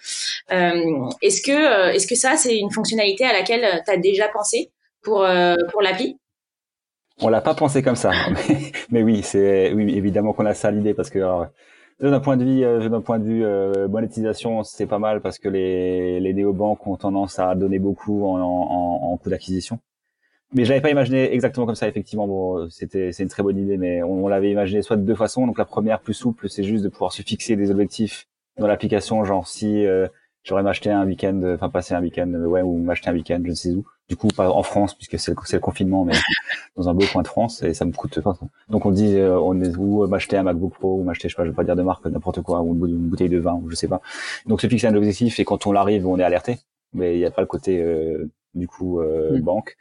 [0.51, 4.71] est-ce que, est-ce que ça, c'est une fonctionnalité à laquelle tu as déjà pensé
[5.03, 5.27] pour,
[5.73, 6.17] pour l'appli?
[7.23, 8.13] On l'a pas pensé comme ça,
[8.91, 11.21] mais, oui, c'est oui évidemment qu'on a ça l'idée parce que
[12.01, 15.39] d'un point de vue euh, d'un point de vue euh, monétisation, c'est pas mal parce
[15.39, 19.79] que les les néobanques ont tendance à donner beaucoup en, en, en coût d'acquisition.
[20.55, 22.27] mais j'avais pas imaginé exactement comme ça effectivement.
[22.27, 25.47] Bon c'était c'est une très bonne idée mais on, l'avait imaginé soit de deux façons.
[25.47, 28.29] Donc la première plus souple c'est juste de pouvoir se fixer des objectifs
[28.59, 30.09] dans l'application genre si euh,
[30.43, 33.55] j'aurais m'acheté un week-end enfin passer un week-end ouais ou m'acheter un week-end je ne
[33.55, 36.13] sais où du coup pas en France puisque c'est le, le, confinement mais
[36.77, 38.21] dans un beau coin de France et ça me coûte
[38.69, 41.37] donc on dit euh, on est où m'acheter un MacBook Pro ou m'acheter je sais
[41.37, 43.71] pas je vais pas dire de marque n'importe quoi ou une bouteille de vin ou
[43.71, 44.03] je sais pas
[44.47, 46.59] donc se fixer un objectif et quand on l'arrive on est alerté
[46.93, 49.41] mais il n'y a pas le côté euh, du coup euh, mm.
[49.41, 49.77] banque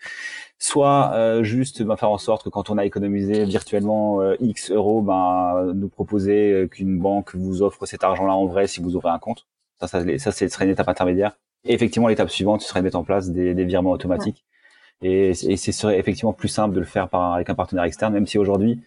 [0.60, 4.72] soit euh, juste ben, faire en sorte que quand on a économisé virtuellement euh, X
[4.72, 8.96] euros, ben, nous proposer euh, qu'une banque vous offre cet argent-là en vrai si vous
[8.96, 9.48] ouvrez un compte.
[9.80, 11.40] Ça, ça, ça, serait une étape intermédiaire.
[11.66, 14.46] Et effectivement, l'étape suivante, ce serait de mettre en place des, des virements automatiques.
[15.02, 18.14] Et, et ce serait effectivement plus simple de le faire par, avec un partenaire externe,
[18.14, 18.82] même si aujourd'hui,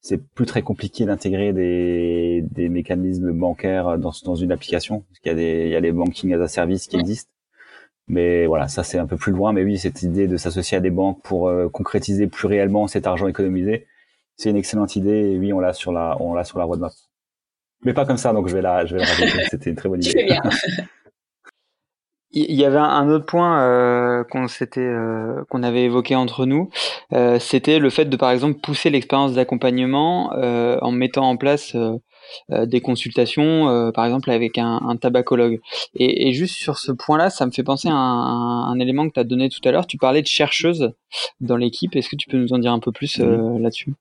[0.00, 5.00] c'est plus très compliqué d'intégrer des, des mécanismes bancaires dans, dans une application.
[5.08, 7.30] Parce qu'il y a des, il y a les banking as a service qui existent.
[8.06, 9.52] Mais voilà, ça c'est un peu plus loin.
[9.52, 13.06] Mais oui, cette idée de s'associer à des banques pour euh, concrétiser plus réellement cet
[13.06, 13.86] argent économisé,
[14.36, 15.32] c'est une excellente idée.
[15.32, 16.92] Et oui, on l'a sur la, on l'a sur la roadmap.
[17.84, 19.44] Mais pas comme ça, donc je vais la, je vais la rajouter.
[19.50, 20.24] C'était une très bonne idée.
[20.24, 20.42] Bien.
[22.30, 26.68] Il y avait un autre point euh, qu'on s'était, euh, qu'on avait évoqué entre nous,
[27.14, 31.74] euh, c'était le fait de par exemple pousser l'expérience d'accompagnement euh, en mettant en place
[32.50, 35.60] euh, des consultations, euh, par exemple avec un, un tabacologue.
[35.94, 39.14] Et, et, juste sur ce point-là, ça me fait penser à un, un élément que
[39.14, 39.86] tu as donné tout à l'heure.
[39.86, 40.92] Tu parlais de chercheuse
[41.40, 41.96] dans l'équipe.
[41.96, 43.94] Est-ce que tu peux nous en dire un peu plus euh, là-dessus?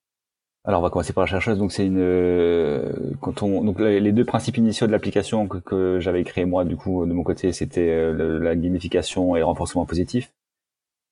[0.67, 1.57] Alors on va commencer par la chercheuse.
[1.57, 6.45] Donc c'est une quand on donc les deux principes initiaux de l'application que, j'avais créé
[6.45, 10.31] moi du coup de mon côté c'était la gamification et le renforcement positif.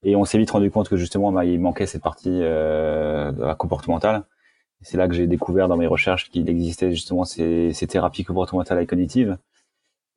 [0.04, 4.24] Et on s'est vite rendu compte que justement bah, il manquait cette partie euh, comportementale.
[4.82, 8.82] C'est là que j'ai découvert dans mes recherches qu'il existait justement ces, ces, thérapies comportementales
[8.82, 9.38] et cognitives.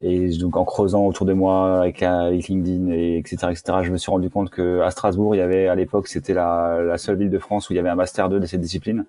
[0.00, 4.10] Et donc en creusant autour de moi avec, LinkedIn et etc etc, je me suis
[4.10, 7.30] rendu compte que à Strasbourg il y avait à l'époque c'était la, la, seule ville
[7.30, 9.06] de France où il y avait un master 2 de cette discipline.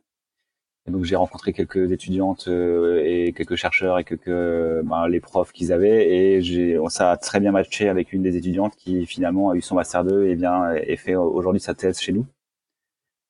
[0.88, 5.72] Donc j'ai rencontré quelques étudiantes euh, et quelques chercheurs et quelques ben, les profs qu'ils
[5.72, 9.56] avaient et j'ai ça a très bien matché avec une des étudiantes qui finalement a
[9.56, 12.26] eu son master 2 et bien et fait aujourd'hui sa thèse chez nous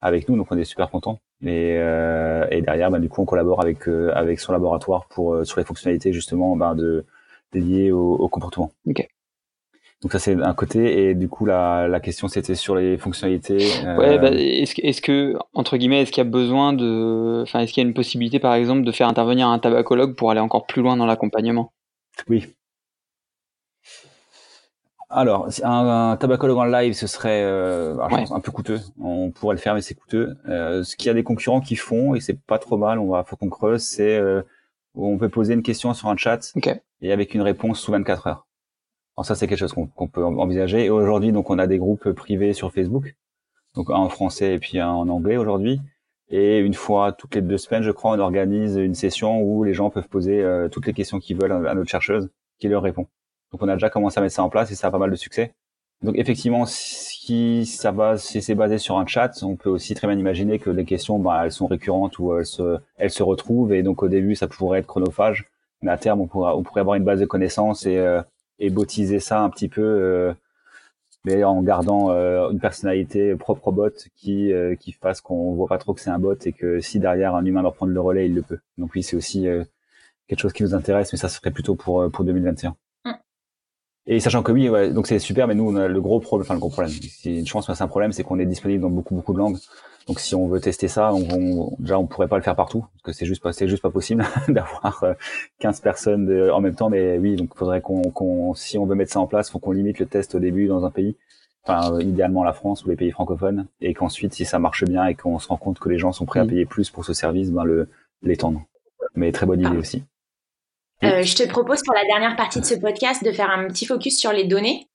[0.01, 1.19] avec nous donc on est super contents.
[1.41, 5.33] Et, euh, et derrière, bah, du coup, on collabore avec euh, avec son laboratoire pour
[5.33, 7.05] euh, sur les fonctionnalités justement bah, de
[7.53, 8.71] dédiées au, au, comportement.
[8.85, 9.07] Ok.
[10.01, 13.69] Donc ça c'est un côté et du coup la, la question c'était sur les fonctionnalités.
[13.85, 13.97] Euh...
[13.97, 17.83] Ouais, bah, est-ce que, entre guillemets est-ce qu'il y a besoin de, enfin est-ce qu'il
[17.83, 20.81] y a une possibilité par exemple de faire intervenir un tabacologue pour aller encore plus
[20.81, 21.73] loin dans l'accompagnement?
[22.29, 22.45] Oui,
[25.11, 28.79] alors, un, un, tabacologue en live, ce serait euh, un peu coûteux.
[29.01, 30.37] On pourrait le faire, mais c'est coûteux.
[30.47, 33.09] Euh, ce qu'il y a des concurrents qui font, et c'est pas trop mal, on
[33.09, 34.43] va, faut qu'on creuse, c'est euh,
[34.93, 36.53] on peut poser une question sur un chat
[37.01, 38.47] et avec une réponse sous 24 heures.
[39.19, 40.85] Alors ça, c'est quelque chose qu'on peut envisager.
[40.85, 43.17] Et aujourd'hui, donc, on a des groupes privés sur Facebook,
[43.75, 45.81] donc un en français et puis un en anglais aujourd'hui.
[46.29, 49.73] Et une fois toutes les deux semaines, je crois, on organise une session où les
[49.73, 52.29] gens peuvent poser euh, toutes les questions qu'ils veulent à notre chercheuse,
[52.59, 53.07] qui leur répond.
[53.51, 55.11] Donc on a déjà commencé à mettre ça en place et ça a pas mal
[55.11, 55.51] de succès.
[56.01, 60.07] Donc effectivement, si ça va, si c'est basé sur un chat, on peut aussi très
[60.07, 63.73] bien imaginer que les questions, bah, elles sont récurrentes ou elles se, elles se retrouvent
[63.73, 65.49] et donc au début ça pourrait être chronophage,
[65.81, 68.21] mais à terme on pourrait, on pourrait avoir une base de connaissances et, euh,
[68.59, 70.33] et bottiser ça un petit peu, euh,
[71.25, 75.67] mais en gardant euh, une personnalité propre au bot qui euh, qui fasse qu'on voit
[75.67, 78.01] pas trop que c'est un bot et que si derrière un humain doit prendre le
[78.01, 78.59] relais, il le peut.
[78.77, 79.47] Donc oui, c'est aussi
[80.27, 82.75] quelque chose qui nous intéresse, mais ça serait plutôt pour pour 2021.
[84.11, 86.41] Et sachant que oui, ouais, donc c'est super, mais nous on a le gros problème,
[86.41, 88.81] enfin le gros problème, c'est une chance, mais c'est un problème, c'est qu'on est disponible
[88.81, 89.57] dans beaucoup beaucoup de langues.
[90.07, 92.79] Donc si on veut tester ça, on, on, déjà on pourrait pas le faire partout,
[92.79, 95.05] parce que c'est juste pas, c'est juste pas possible d'avoir
[95.59, 96.89] 15 euh, personnes en même temps.
[96.89, 99.99] Mais oui, donc faudrait qu'on, si on veut mettre ça en place, faut qu'on limite
[99.99, 101.15] le test au début dans un pays,
[101.63, 105.05] enfin euh, idéalement la France ou les pays francophones, et qu'ensuite si ça marche bien
[105.05, 107.13] et qu'on se rend compte que les gens sont prêts à payer plus pour ce
[107.13, 107.87] service, ben le
[108.23, 108.63] l'étendre.
[109.13, 110.03] Mais très bonne idée aussi.
[111.03, 113.85] Euh, je te propose pour la dernière partie de ce podcast de faire un petit
[113.85, 114.87] focus sur les données.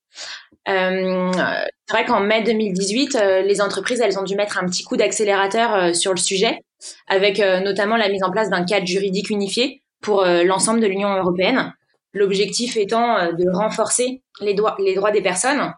[0.67, 4.83] Euh, c'est vrai qu'en mai 2018, euh, les entreprises, elles ont dû mettre un petit
[4.83, 6.61] coup d'accélérateur sur le sujet,
[7.07, 11.73] avec notamment la mise en place d'un cadre juridique unifié pour l'ensemble de l'Union européenne.
[12.13, 15.73] L'objectif étant de renforcer les, droits, les droits des personnes.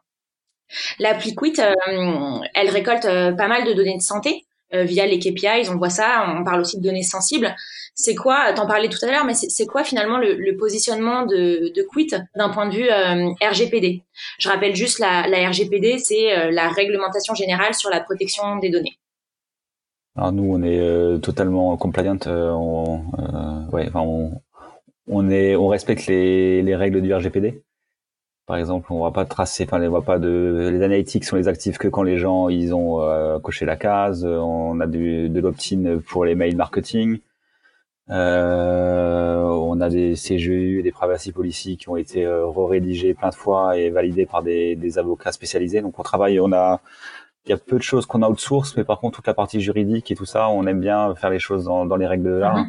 [0.99, 5.89] L'appli Quit, elle récolte pas mal de données de santé via les KPIs, on voit
[5.89, 7.55] ça, on parle aussi de données sensibles
[7.97, 11.81] c'est quoi, t'en parlais tout à l'heure, mais c'est quoi finalement le, positionnement de, de
[11.81, 14.03] Quit d'un point de vue euh, RGPD
[14.37, 18.99] Je rappelle juste la, RGPD, c'est euh, la réglementation générale sur la protection des données.
[20.15, 22.19] Alors nous, on est euh, totalement compliant.
[22.27, 23.01] on,
[23.73, 24.41] ouais, enfin, on,
[25.07, 27.63] on, est, on respecte les, les règles du RGPD.
[28.47, 31.49] Par exemple, on va pas tracer, enfin, on voit pas de, les analytics sont les
[31.49, 34.25] actifs que quand les gens ils ont euh, coché la case.
[34.25, 37.19] On a du, de l'opt-in pour les mails marketing.
[38.09, 43.29] Euh, on a des CGU et des privacy policy qui ont été euh, rédigés plein
[43.31, 45.81] de fois et validés par des, des, avocats spécialisés.
[45.81, 46.79] Donc on travaille, on a,
[47.45, 50.09] il y a peu de choses qu'on outsource, mais par contre toute la partie juridique
[50.09, 52.65] et tout ça, on aime bien faire les choses dans, dans les règles de l'art.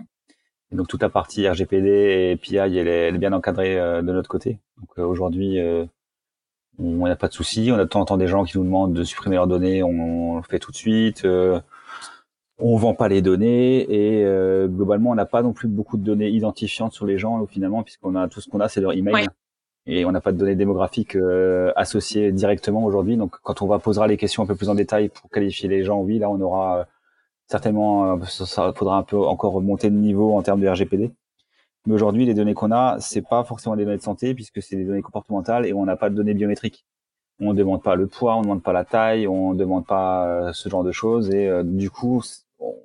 [0.73, 4.13] Donc toute la partie RGPD et PI, elle est, elle est bien encadrée euh, de
[4.13, 4.59] notre côté.
[4.79, 5.87] Donc euh, aujourd'hui, euh,
[6.79, 7.71] on n'a pas de souci.
[7.73, 9.83] On a de temps en temps des gens qui nous demandent de supprimer leurs données,
[9.83, 11.25] on, le fait tout de suite.
[11.25, 14.25] on vend pas les données et
[14.69, 18.15] globalement, on n'a pas non plus beaucoup de données identifiantes sur les gens finalement, puisqu'on
[18.15, 19.27] a tout ce qu'on a, c'est leur email.
[19.87, 21.17] Et on n'a pas de données démographiques
[21.75, 23.17] associées directement aujourd'hui.
[23.17, 25.83] Donc, quand on va posera les questions un peu plus en détail pour qualifier les
[25.83, 26.87] gens, oui, là, on aura
[27.49, 31.11] certainement, euh, ça, faudra un peu encore remonter de niveau en termes de RGPD.
[31.87, 34.77] Mais aujourd'hui, les données qu'on a, c'est pas forcément des données de santé puisque c'est
[34.77, 36.85] des données comportementales et on n'a pas de données biométriques.
[37.41, 39.87] On ne demande pas le poids, on ne demande pas la taille, on ne demande
[39.87, 42.23] pas euh, ce genre de choses et euh, du coup,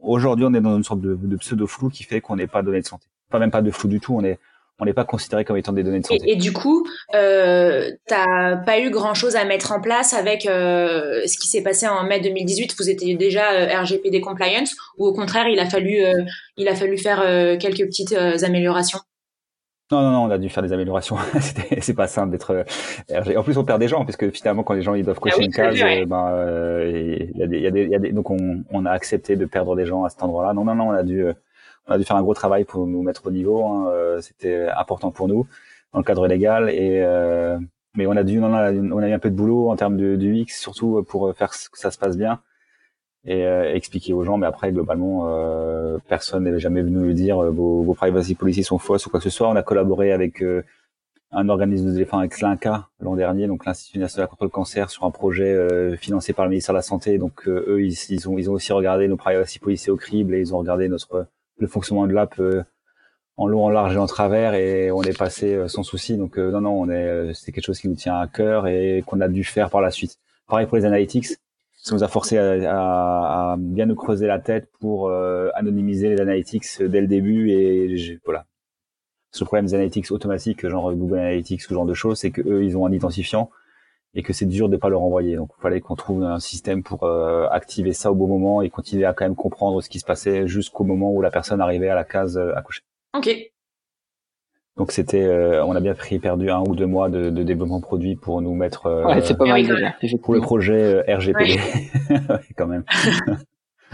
[0.01, 2.81] aujourd'hui, on est dans une sorte de, pseudo flou qui fait qu'on n'est pas données
[2.81, 3.07] de santé.
[3.29, 4.39] Pas même pas de flou du tout, on est
[4.79, 6.23] on n'est pas considéré comme étant des données de santé.
[6.25, 11.21] Et, du coup, euh, t'as pas eu grand chose à mettre en place avec euh,
[11.27, 12.75] ce qui s'est passé en mai 2018.
[12.77, 16.23] Vous étiez déjà euh, RGPD compliance ou au contraire, il a fallu, euh,
[16.57, 18.99] il a fallu faire euh, quelques petites améliorations?
[19.91, 21.17] Non, non, non, on a dû faire des améliorations.
[21.81, 22.65] c'est pas simple d'être.
[23.35, 25.35] En plus, on perd des gens parce que finalement, quand les gens ils doivent cocher
[25.39, 28.11] ah une case, ben, il y a des, il y a des, y a des,
[28.11, 30.53] donc on, on a accepté de perdre des gens à cet endroit-là.
[30.53, 31.27] Non, non, non, on a dû
[31.87, 33.65] on a dû faire un gros travail pour nous mettre au niveau.
[33.65, 35.47] Hein, euh, C'était important pour nous
[35.93, 37.57] dans le cadre légal et euh,
[37.95, 39.97] mais on a dû on a, on a eu un peu de boulot en termes
[39.97, 42.41] de, de UX surtout pour faire que ça se passe bien
[43.25, 47.37] et euh, expliquer aux gens mais après globalement euh, personne n'est jamais venu nous dire
[47.51, 50.43] vos, vos privacy policies sont fausses ou quoi que ce soit on a collaboré avec
[51.31, 55.05] un organisme de défense avec l'INCA l'an dernier donc l'Institut national contre le cancer sur
[55.05, 58.49] un projet financé par le ministère de la santé donc eux ils, ils, ont ils
[58.49, 62.07] ont aussi regardé nos privacy policies au crible et ils ont regardé notre le fonctionnement
[62.07, 62.63] de l'app euh,
[63.37, 66.17] en long, en large et en travers et on est passé euh, sans souci.
[66.17, 69.03] Donc euh, non, non, on est, c'est quelque chose qui nous tient à cœur et
[69.05, 70.17] qu'on a dû faire par la suite.
[70.47, 71.27] Pareil pour les analytics,
[71.73, 76.81] ça nous a forcé à, à, bien nous creuser la tête pour anonymiser les analytics
[76.81, 78.45] dès le début et voilà.
[79.31, 82.63] Ce problème des analytics automatiques, genre Google Analytics, ce genre de choses, c'est que eux,
[82.63, 83.49] ils ont un identifiant
[84.15, 85.35] et que c'est dur de pas leur envoyer.
[85.35, 88.69] Donc il fallait qu'on trouve un système pour euh, activer ça au bon moment et
[88.69, 91.89] continuer à quand même comprendre ce qui se passait jusqu'au moment où la personne arrivait
[91.89, 92.81] à la case euh, à coucher.
[93.15, 93.29] Ok.
[94.75, 97.79] Donc c'était, euh, on a bien pris perdu un ou deux mois de, de développement
[97.79, 99.05] produit pour nous mettre.
[99.05, 99.93] ouais, c'est pas mal déjà.
[100.21, 101.59] Pour le projet RGPD,
[102.57, 102.83] quand même.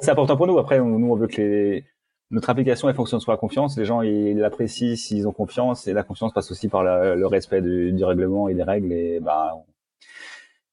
[0.00, 0.58] c'est important pour nous.
[0.58, 1.84] Après, nous on veut que les
[2.30, 3.76] notre application elle fonctionne sur la confiance.
[3.76, 7.62] Les gens ils l'apprécient s'ils ont confiance et la confiance passe aussi par le respect
[7.62, 8.92] du, règlement et des règles.
[8.92, 9.52] Et bah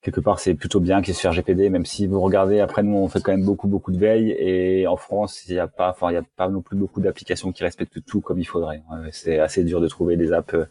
[0.01, 2.95] quelque part c'est plutôt bien qu'il se fasse RGPD, même si vous regardez après nous
[2.95, 5.91] on fait quand même beaucoup beaucoup de veille et en France il n'y a pas,
[5.91, 8.81] enfin il y a pas non plus beaucoup d'applications qui respectent tout comme il faudrait.
[9.11, 10.65] C'est assez dur de trouver des apps euh,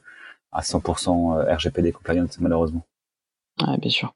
[0.52, 2.82] à 100% euh, RGPD compliant malheureusement.
[3.66, 4.12] Ouais, bien sûr.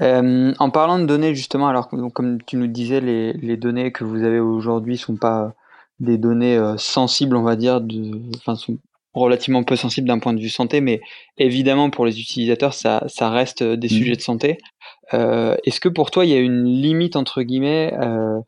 [0.00, 4.04] Euh, en parlant de données justement, alors comme tu nous disais, les, les données que
[4.04, 5.54] vous avez aujourd'hui sont pas
[6.00, 8.78] des données euh, sensibles, on va dire, de, enfin, sont
[9.20, 11.00] relativement peu sensibles d'un point de vue santé, mais
[11.38, 13.90] évidemment pour les utilisateurs, ça, ça reste euh, des mmh.
[13.90, 14.58] sujets de santé.
[15.14, 18.38] Euh, Est-ce que pour toi, il y a une limite entre guillemets euh,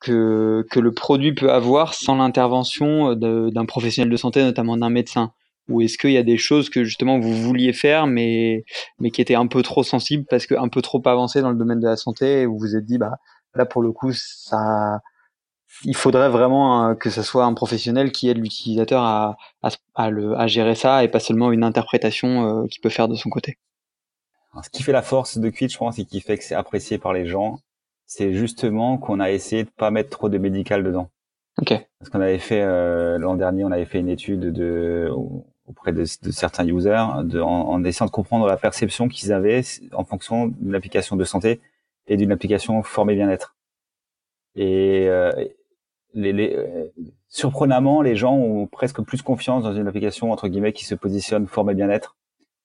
[0.00, 4.90] que, que le produit peut avoir sans l'intervention euh, d'un professionnel de santé, notamment d'un
[4.90, 5.32] médecin?
[5.68, 8.64] Ou est-ce qu'il y a des choses que justement vous vouliez faire mais
[8.98, 11.58] mais qui étaient un peu trop sensibles parce que un peu trop avancées dans le
[11.58, 13.18] domaine de la santé et vous vous êtes dit bah
[13.54, 15.00] là pour le coup ça
[15.84, 19.36] il faudrait vraiment euh, que ce soit un professionnel qui aide l'utilisateur à,
[19.94, 23.14] à, le, à, gérer ça et pas seulement une interprétation euh, qu'il peut faire de
[23.14, 23.58] son côté.
[24.62, 26.98] ce qui fait la force de Quid, je pense, et qui fait que c'est apprécié
[26.98, 27.60] par les gens,
[28.06, 31.10] c'est justement qu'on a essayé de pas mettre trop de médical dedans.
[31.60, 31.74] Ok.
[31.98, 35.10] Parce qu'on avait fait euh, l'an dernier, on avait fait une étude de
[35.66, 39.60] auprès de, de certains users, de, en, en, essayant de comprendre la perception qu'ils avaient
[39.92, 41.60] en fonction d'une application de santé
[42.06, 43.54] et d'une application formée bien-être.
[44.54, 45.30] Et, euh,
[46.14, 46.86] les, les, euh,
[47.28, 51.46] surprenamment, les gens ont presque plus confiance dans une application entre guillemets qui se positionne
[51.46, 52.16] forme et bien-être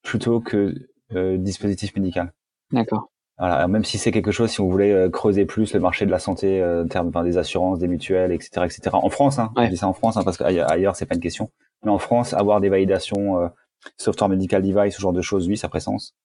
[0.02, 0.74] plutôt que
[1.16, 2.34] euh, dispositif médical.
[2.72, 3.10] D'accord.
[3.38, 6.12] Voilà, même si c'est quelque chose, si on voulait euh, creuser plus le marché de
[6.12, 8.82] la santé euh, en termes enfin, des assurances, des mutuelles, etc., etc.
[8.94, 11.50] En France, hein, je dis ça en France hein, parce qu'ailleurs c'est pas une question.
[11.84, 13.50] Mais en France, avoir des validations
[13.98, 16.16] software medical device, ce genre de choses, oui, ça sens.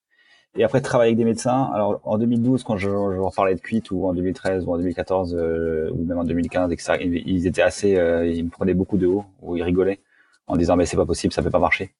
[0.56, 1.70] Et après, travailler avec des médecins.
[1.74, 5.36] Alors, en 2012, quand je, je parlais de Quit, ou en 2013, ou en 2014,
[5.38, 9.06] euh, ou même en 2015, etc., ils étaient assez, euh, ils me prenaient beaucoup de
[9.06, 10.00] haut, ou ils rigolaient,
[10.46, 11.92] en disant, mais c'est pas possible, ça peut pas marcher.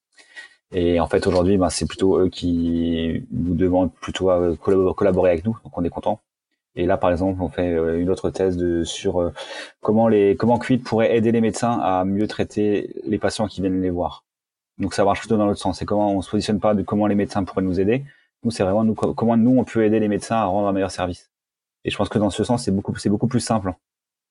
[0.73, 5.45] Et en fait, aujourd'hui, ben, c'est plutôt eux qui nous demandent plutôt à collaborer avec
[5.45, 6.21] nous, donc on est content.
[6.79, 9.33] Et là, par exemple, on fait euh, une autre thèse de, sur euh,
[9.81, 13.83] comment les comment Quid pourrait aider les médecins à mieux traiter les patients qui viennent
[13.83, 14.25] les voir.
[14.79, 15.79] Donc ça marche plutôt dans l'autre sens.
[15.79, 18.05] C'est comment on se positionne pas de comment les médecins pourraient nous aider.
[18.45, 20.91] Nous, c'est vraiment nous, comment nous on peut aider les médecins à rendre un meilleur
[20.91, 21.30] service.
[21.84, 23.72] Et je pense que dans ce sens, c'est beaucoup c'est beaucoup plus simple.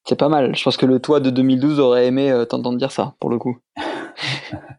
[0.06, 0.56] C'est pas mal.
[0.56, 3.38] Je pense que le toit de 2012 aurait aimé euh, t'entendre dire ça, pour le
[3.38, 3.58] coup.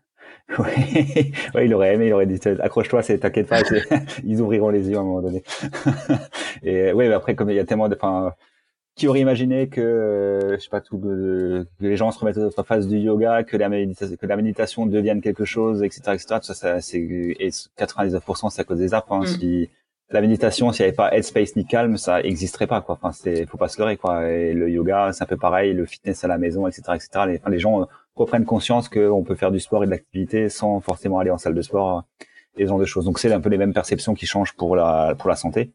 [0.59, 3.61] oui, ouais, il aurait aimé, il aurait dit accroche-toi, c'est t'inquiète pas,
[4.25, 5.43] ils ouvriront les yeux à un moment donné.
[6.63, 8.33] et oui, mais après comme il y a tellement de, enfin,
[8.99, 12.65] qui aurait imaginé que, euh, je sais pas tout, que, les gens se remettent en
[12.65, 16.27] face du yoga, que la méditation, que la méditation devienne quelque chose, etc., etc.
[16.41, 19.07] Tout ça, ça c'est et 99% c'est à cause des apps.
[19.11, 19.27] Hein, mm.
[19.27, 19.71] Si
[20.11, 22.99] la méditation, s'il n'y avait pas Headspace ni Calm, ça existerait pas quoi.
[23.01, 24.29] Enfin, c'est, faut pas se leurrer quoi.
[24.29, 27.09] Et le yoga, c'est un peu pareil, le fitness à la maison, etc., etc.
[27.29, 27.87] Les, enfin, les gens
[28.17, 31.55] reprennent conscience qu'on peut faire du sport et de l'activité sans forcément aller en salle
[31.55, 32.05] de sport
[32.57, 33.05] et ce genre de choses.
[33.05, 35.71] Donc c'est un peu les mêmes perceptions qui changent pour la pour la santé.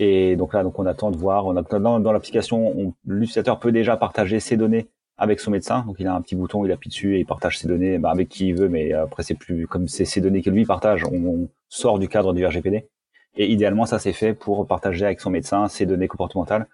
[0.00, 1.46] Et donc là, donc on attend de voir.
[1.46, 4.88] On dans, l'application, l'utilisateur peut déjà partager ses données
[5.18, 5.84] avec son médecin.
[5.86, 8.10] Donc il a un petit bouton, il appuie dessus et il partage ses données bah,
[8.10, 8.70] avec qui il veut.
[8.70, 12.32] Mais après c'est plus comme c'est ses données que lui partage, on, sort du cadre
[12.32, 12.88] du RGPD.
[13.36, 16.66] Et idéalement, ça c'est fait pour partager avec son médecin ses données comportementales.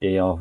[0.00, 0.34] Et euh,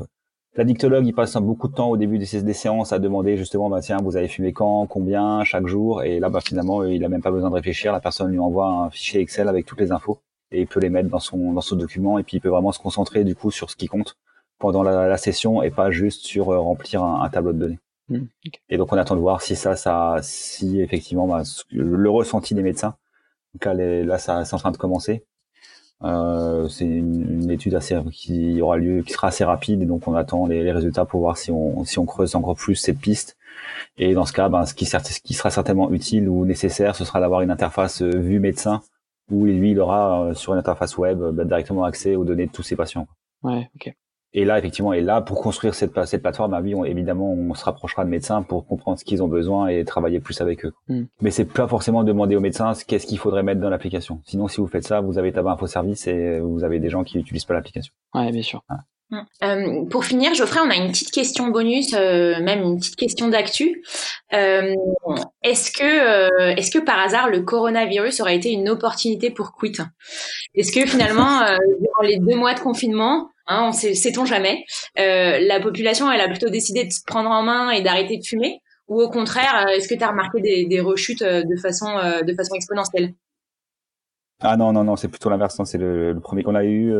[0.56, 3.80] L'addictologue, il passe beaucoup de temps au début des, des séances à demander justement, bah,
[3.82, 7.22] tiens, vous avez fumé quand, combien, chaque jour, et là, bah, finalement, il a même
[7.22, 7.92] pas besoin de réfléchir.
[7.92, 10.20] La personne lui envoie un fichier Excel avec toutes les infos
[10.52, 12.72] et il peut les mettre dans son dans son document et puis il peut vraiment
[12.72, 14.18] se concentrer du coup sur ce qui compte
[14.60, 17.80] pendant la, la session et pas juste sur euh, remplir un, tableau de données.
[18.10, 18.20] Mmh,
[18.70, 22.64] et donc on attend de voir si ça, ça, si effectivement bah, le, ressenti des
[22.64, 22.96] médecins.
[23.54, 25.26] Donc là, là ça, c'est en train de commencer.
[26.04, 30.08] Euh, c'est une, une, étude assez qui aura lieu, qui sera assez rapide, et donc
[30.08, 33.00] on attend les, les, résultats pour voir si on si on creuse encore plus cette
[33.00, 33.36] piste.
[33.98, 37.04] Et dans ce cas, ben, ce qui, ce qui sera certainement utile ou nécessaire, ce
[37.04, 38.82] sera d'avoir une interface euh, vue médecin
[39.32, 42.52] où lui il aura euh, sur une interface web ben, directement accès aux données de
[42.52, 43.08] tous ses patients.
[43.44, 43.94] Ouais, ok.
[44.34, 47.54] Et là, effectivement, et là, pour construire cette, cette plateforme, bah oui, on, évidemment, on
[47.54, 50.74] se rapprochera de médecins pour comprendre ce qu'ils ont besoin et travailler plus avec eux.
[50.90, 51.04] Mm.
[51.22, 54.22] Mais c'est pas forcément demander aux médecins qu'est-ce qu'il faudrait mettre dans l'application.
[54.26, 57.04] Sinon, si vous faites ça, vous avez tabac info service et vous avez des gens
[57.04, 57.94] qui n'utilisent pas l'application.
[58.14, 58.64] Ouais, bien sûr.
[58.70, 58.76] Mm.
[59.42, 63.30] Euh, pour finir, Geoffrey, on a une petite question bonus, euh, même une petite question
[63.30, 63.82] d'actu.
[64.34, 64.76] Euh,
[65.44, 69.78] est-ce que, euh, est-ce que par hasard le coronavirus aurait été une opportunité pour Quit?
[70.56, 74.66] Est-ce que finalement, euh, durant les deux mois de confinement, Hein, on sait, sait-on jamais.
[75.00, 78.26] Euh, la population, elle a plutôt décidé de se prendre en main et d'arrêter de
[78.26, 82.24] fumer, ou au contraire, est-ce que tu as remarqué des, des, rechutes de façon, euh,
[82.24, 83.14] de façon exponentielle?
[84.42, 85.60] Ah non, non, non, c'est plutôt l'inverse.
[85.64, 86.94] C'est le, le, premier qu'on a eu.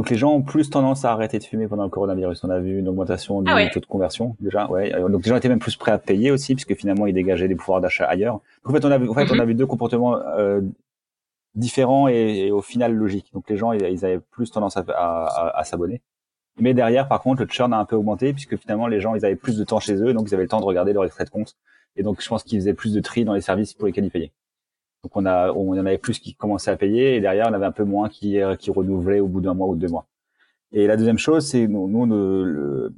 [0.00, 2.42] Donc les gens ont plus tendance à arrêter de fumer pendant le coronavirus.
[2.44, 4.66] On a vu une augmentation du ah taux de conversion déjà.
[4.70, 4.90] Ouais.
[5.10, 7.54] Donc les gens étaient même plus prêts à payer aussi, puisque finalement ils dégageaient des
[7.54, 8.40] pouvoirs d'achat ailleurs.
[8.64, 10.62] Donc, en fait, on a vu, en fait, on a vu deux comportements euh,
[11.54, 13.30] différents et, au final logiques.
[13.34, 16.00] Donc les gens, ils, avaient plus tendance à, à, à, s'abonner.
[16.58, 19.26] Mais derrière, par contre, le churn a un peu augmenté puisque finalement les gens, ils
[19.26, 21.26] avaient plus de temps chez eux, donc ils avaient le temps de regarder leur extrait
[21.26, 21.56] de compte.
[21.96, 24.10] Et donc je pense qu'ils faisaient plus de tri dans les services pour lesquels ils
[24.10, 24.32] payaient.
[25.02, 27.66] Donc on a, on en avait plus qui commençaient à payer et derrière on avait
[27.66, 30.06] un peu moins qui, qui renouvelaient au bout d'un mois ou deux mois.
[30.72, 32.94] Et la deuxième chose, c'est nous, nous le,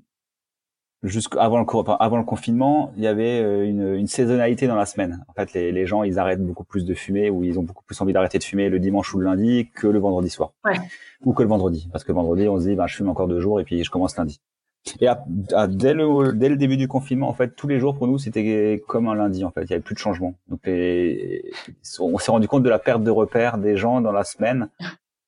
[1.02, 5.24] jusqu'avant le, avant le confinement, il y avait euh, une, une, saisonnalité dans la semaine.
[5.28, 7.84] En fait, les, les, gens, ils arrêtent beaucoup plus de fumer ou ils ont beaucoup
[7.84, 10.52] plus envie d'arrêter de fumer le dimanche ou le lundi que le vendredi soir.
[10.64, 10.76] Ouais.
[11.24, 11.88] Ou que le vendredi.
[11.90, 13.90] Parce que vendredi, on se dit, ben, je fume encore deux jours et puis je
[13.90, 14.40] commence lundi.
[15.00, 15.24] Et à,
[15.68, 18.82] dès, le, dès le début du confinement, en fait, tous les jours pour nous, c'était
[18.88, 19.44] comme un lundi.
[19.44, 20.34] En fait, il y avait plus de changement.
[20.48, 21.52] Donc, les,
[22.00, 24.68] on s'est rendu compte de la perte de repères des gens dans la semaine,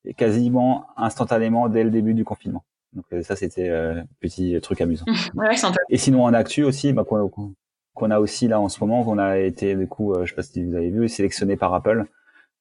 [0.05, 2.65] et quasiment instantanément dès le début du confinement.
[2.95, 5.07] Donc euh, ça, c'était euh, petit truc amusant.
[5.35, 5.55] ouais,
[5.89, 9.39] et sinon, en actu aussi, bah, qu'on a aussi là en ce moment, qu'on a
[9.39, 12.07] été du coup, euh, je sais pas si vous avez vu, sélectionné par Apple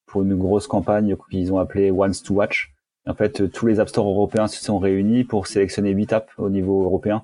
[0.05, 2.72] pour une grosse campagne qu'ils ont appelée Once to Watch.
[3.05, 6.49] En fait, tous les App Store européens se sont réunis pour sélectionner 8 apps au
[6.49, 7.23] niveau européen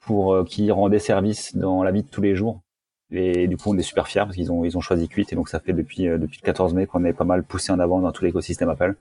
[0.00, 2.60] pour qui rendaient service dans la vie de tous les jours.
[3.10, 5.34] Et du coup, on est super fiers parce qu'ils ont ils ont choisi Quit et
[5.34, 7.98] donc ça fait depuis depuis le 14 mai qu'on est pas mal poussé en avant
[7.98, 8.94] dans tout l'écosystème Apple.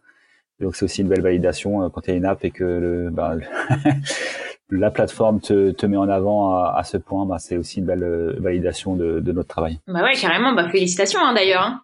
[0.59, 3.09] Donc c'est aussi une belle validation euh, quand tu as une app et que le,
[3.11, 3.36] bah,
[4.72, 7.86] la plateforme te, te, met en avant à, à ce point, bah, c'est aussi une
[7.86, 9.80] belle euh, validation de, de, notre travail.
[9.88, 10.53] Bah ouais, carrément.
[10.53, 11.61] Bah félicitations hein, d'ailleurs.
[11.61, 11.82] Hein.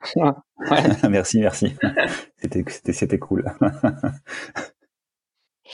[1.08, 1.74] merci, merci.
[2.92, 3.44] C'était cool.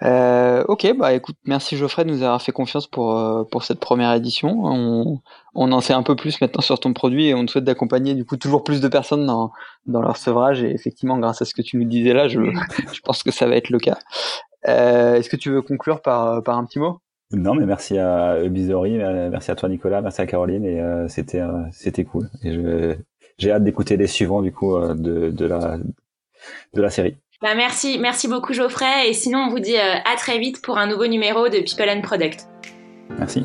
[0.03, 3.81] Euh, ok, bah écoute, merci Geoffrey de nous avoir fait confiance pour, euh, pour cette
[3.81, 4.51] première édition.
[4.65, 5.21] On,
[5.55, 8.15] on en sait un peu plus maintenant sur ton produit et on te souhaite d'accompagner
[8.15, 9.53] du coup toujours plus de personnes dans,
[9.87, 10.63] dans leur sevrage.
[10.63, 12.41] Et effectivement, grâce à ce que tu nous disais là, je,
[12.93, 13.99] je pense que ça va être le cas.
[14.69, 17.01] Euh, Est-ce que tu veux conclure par, par un petit mot?
[17.33, 22.05] Non, mais merci à Bizori, merci à toi Nicolas, merci à Caroline et c'était c'était
[22.05, 22.31] cool.
[22.45, 22.97] Et je,
[23.39, 25.79] j'ai hâte d'écouter les suivants du coup de, de la
[26.75, 27.17] de la série.
[27.43, 29.11] Bah merci, merci beaucoup Geoffrey.
[29.11, 32.01] Et sinon, on vous dit à très vite pour un nouveau numéro de People and
[32.01, 32.49] Product.
[33.19, 33.45] Merci.